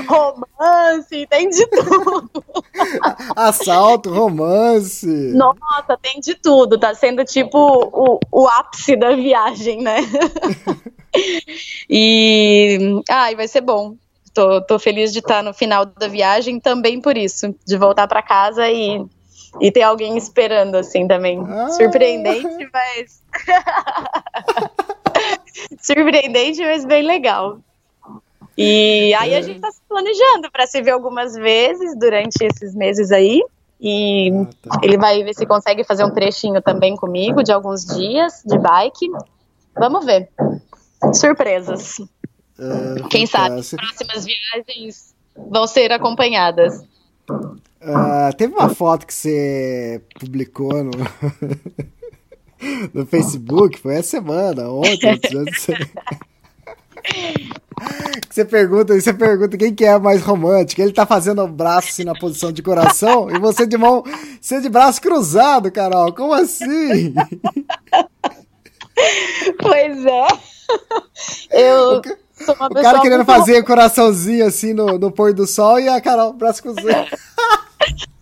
[0.09, 2.43] romance, tem de tudo.
[3.37, 5.07] Assalto, romance.
[5.35, 6.79] Nossa, tem de tudo.
[6.79, 9.99] Tá sendo tipo o, o ápice da viagem, né?
[11.91, 13.03] e.
[13.11, 13.95] Ai, vai ser bom
[14.39, 18.23] tô, tô feliz de estar no final da viagem também por isso, de voltar para
[18.23, 19.05] casa e,
[19.61, 21.45] e ter alguém esperando assim também.
[21.45, 21.69] Ah.
[21.71, 23.21] Surpreendente, mas
[25.83, 27.59] surpreendente, mas bem legal.
[28.57, 29.43] E aí a é.
[29.43, 33.43] gente tá se planejando para se ver algumas vezes durante esses meses aí.
[33.81, 34.81] E ah, tá.
[34.85, 39.11] ele vai ver se consegue fazer um trechinho também comigo de alguns dias de bike.
[39.77, 40.29] Vamos ver.
[41.13, 41.97] Surpresas.
[42.59, 46.83] Uh, Quem sabe as próximas viagens vão ser acompanhadas.
[47.31, 50.91] Uh, teve uma foto que você publicou no,
[52.93, 55.21] no Facebook, foi essa semana, ontem.
[58.29, 60.83] você pergunta, você pergunta quem que é mais romântico.
[60.83, 64.03] Ele tá fazendo o braço assim na posição de coração e você de mão,
[64.41, 66.13] você de braço cruzado, Carol.
[66.13, 67.15] Como assim?
[69.61, 70.27] Pois é.
[71.53, 72.03] Eu
[72.49, 75.79] sou uma O pessoa cara querendo muito fazer coraçãozinho assim no, no pôr do sol
[75.79, 77.09] e a Carol, braço cruzado.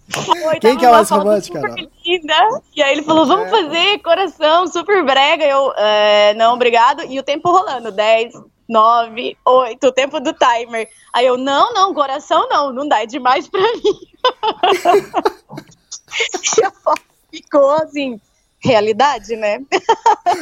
[0.09, 1.61] Foi, Quem que é mais romântica,
[2.05, 2.35] linda.
[2.75, 5.45] E aí ele falou, vamos fazer coração, super brega.
[5.45, 7.03] Eu, "É, não, obrigado.
[7.03, 8.33] E o tempo rolando, 10,
[8.69, 10.89] 9, 8, o tempo do timer.
[11.13, 13.83] Aí eu, não, não, coração não, não dá, é demais pra mim.
[16.59, 18.19] e a foto ficou assim,
[18.59, 19.61] realidade, né?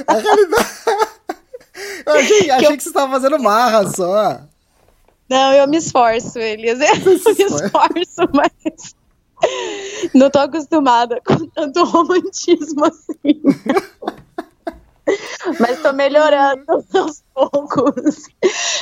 [0.07, 0.68] A realidade.
[2.07, 4.41] Eu achei, achei que você tava fazendo marra só.
[5.29, 6.79] Não, eu me esforço, Elias.
[6.81, 8.95] Eu me esforço, mas
[10.14, 13.43] não tô acostumada com tanto romantismo assim.
[15.61, 16.64] Mas tô melhorando
[16.95, 18.25] aos poucos.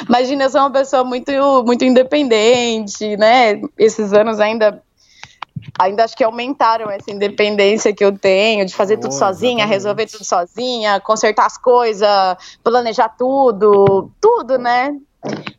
[0.08, 1.32] Imagina, eu sou uma pessoa muito,
[1.64, 3.60] muito independente, né?
[3.76, 4.80] Esses anos ainda.
[5.78, 9.72] Ainda acho que aumentaram essa independência que eu tenho de fazer Oh, tudo sozinha, exatamente.
[9.72, 12.08] resolver tudo sozinha, consertar as coisas,
[12.62, 14.94] planejar tudo, tudo, né?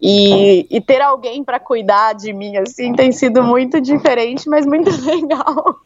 [0.01, 4.91] E, e ter alguém para cuidar de mim, assim, tem sido muito diferente, mas muito
[5.05, 5.77] legal.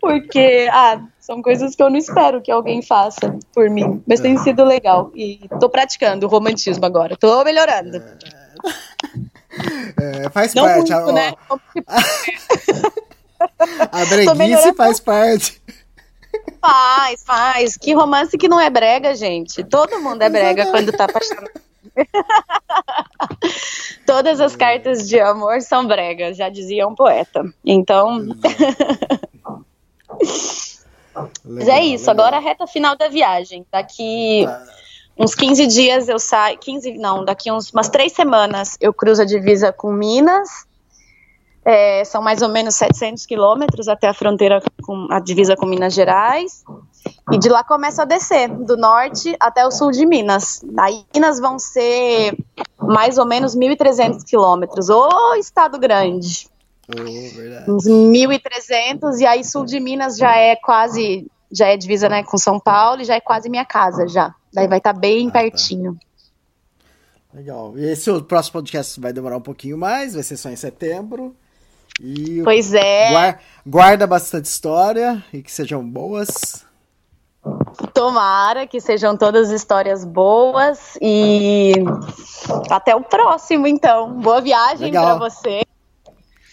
[0.00, 4.02] Porque, ah, são coisas que eu não espero que alguém faça por mim.
[4.04, 5.12] Mas tem sido legal.
[5.14, 7.16] E tô praticando o romantismo agora.
[7.16, 8.02] Tô melhorando.
[10.00, 10.78] É, faz Não parte.
[10.78, 11.34] muito, a, né?
[13.90, 15.60] a breguice faz parte.
[16.60, 17.76] Faz, faz.
[17.76, 19.64] Que romance que não é brega, gente.
[19.64, 21.50] Todo mundo é brega quando tá apaixonado.
[24.06, 27.42] Todas as cartas de amor são bregas, já dizia um poeta.
[27.64, 28.20] Então,
[31.44, 32.10] mas é isso.
[32.10, 33.66] Agora a reta final da viagem.
[33.70, 34.46] Daqui
[35.20, 36.58] uns 15 dias eu saio.
[36.58, 40.66] 15, não, daqui uns, umas três semanas eu cruzo a divisa com Minas.
[41.62, 45.92] É, são mais ou menos 700 quilômetros até a fronteira com a divisa com Minas
[45.92, 46.64] Gerais.
[47.30, 50.64] E de lá começa a descer, do norte até o sul de Minas.
[50.78, 52.36] Aí Minas vão ser
[52.78, 54.88] mais ou menos 1.300 quilômetros.
[54.88, 56.48] Ô, estado grande!
[56.88, 57.70] Oh, verdade.
[57.70, 62.38] Uns 1.300, e aí sul de Minas já é quase, já é divisa né, com
[62.38, 64.34] São Paulo e já é quase minha casa já.
[64.52, 65.40] Daí vai estar bem Ah, tá.
[65.40, 65.98] pertinho.
[67.32, 67.74] Legal.
[67.78, 71.34] E esse o próximo podcast vai demorar um pouquinho mais, vai ser só em setembro.
[72.00, 76.64] E Pois é, guar- guarda bastante história e que sejam boas.
[77.94, 81.72] tomara que sejam todas histórias boas e
[82.70, 84.12] até o próximo então.
[84.20, 85.62] Boa viagem para você.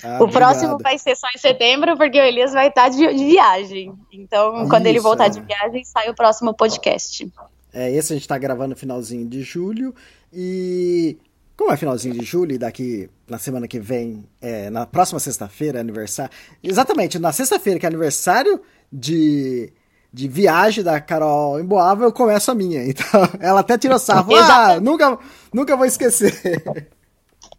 [0.03, 0.83] Ah, O próximo obrigado.
[0.83, 3.93] vai ser só em setembro, porque o Elias vai estar de, de viagem.
[4.13, 5.29] Então, quando ele Isso, voltar é.
[5.29, 7.27] de viagem, sai o próximo podcast.
[7.73, 9.93] É, esse a gente tá gravando no finalzinho de julho.
[10.31, 11.17] E
[11.55, 15.79] como é finalzinho de julho e daqui na semana que vem, é, na próxima sexta-feira,
[15.79, 16.31] é aniversário.
[16.63, 18.61] Exatamente, na sexta-feira, que é aniversário
[18.93, 19.73] de,
[20.13, 22.83] de viagem da Carol em Boava, eu começo a minha.
[22.87, 23.05] Então,
[23.39, 24.35] ela até tirou sarro.
[24.35, 25.17] Ah, nunca,
[25.51, 26.63] nunca vou esquecer.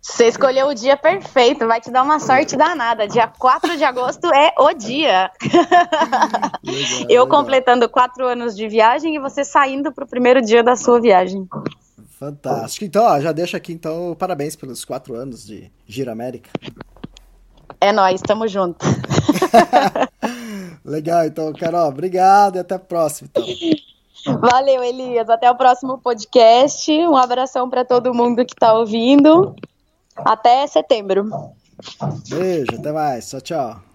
[0.00, 3.06] Você escolheu o dia perfeito, vai te dar uma sorte danada.
[3.06, 5.30] Dia 4 de agosto é o dia.
[7.08, 11.48] Eu completando quatro anos de viagem e você saindo pro primeiro dia da sua viagem.
[12.18, 12.84] Fantástico.
[12.84, 16.50] Então, ó, já deixo aqui, então, parabéns pelos quatro anos de Gira América.
[17.80, 18.84] É nóis, tamo junto.
[20.84, 23.28] Legal, então, Carol, obrigado e até a próxima.
[23.30, 23.44] Então.
[24.40, 25.28] Valeu, Elias.
[25.28, 26.90] Até o próximo podcast.
[26.90, 29.54] Um abração para todo mundo que tá ouvindo.
[30.24, 31.28] Até setembro.
[32.28, 33.28] Beijo, até mais.
[33.28, 33.87] Tchau, tchau.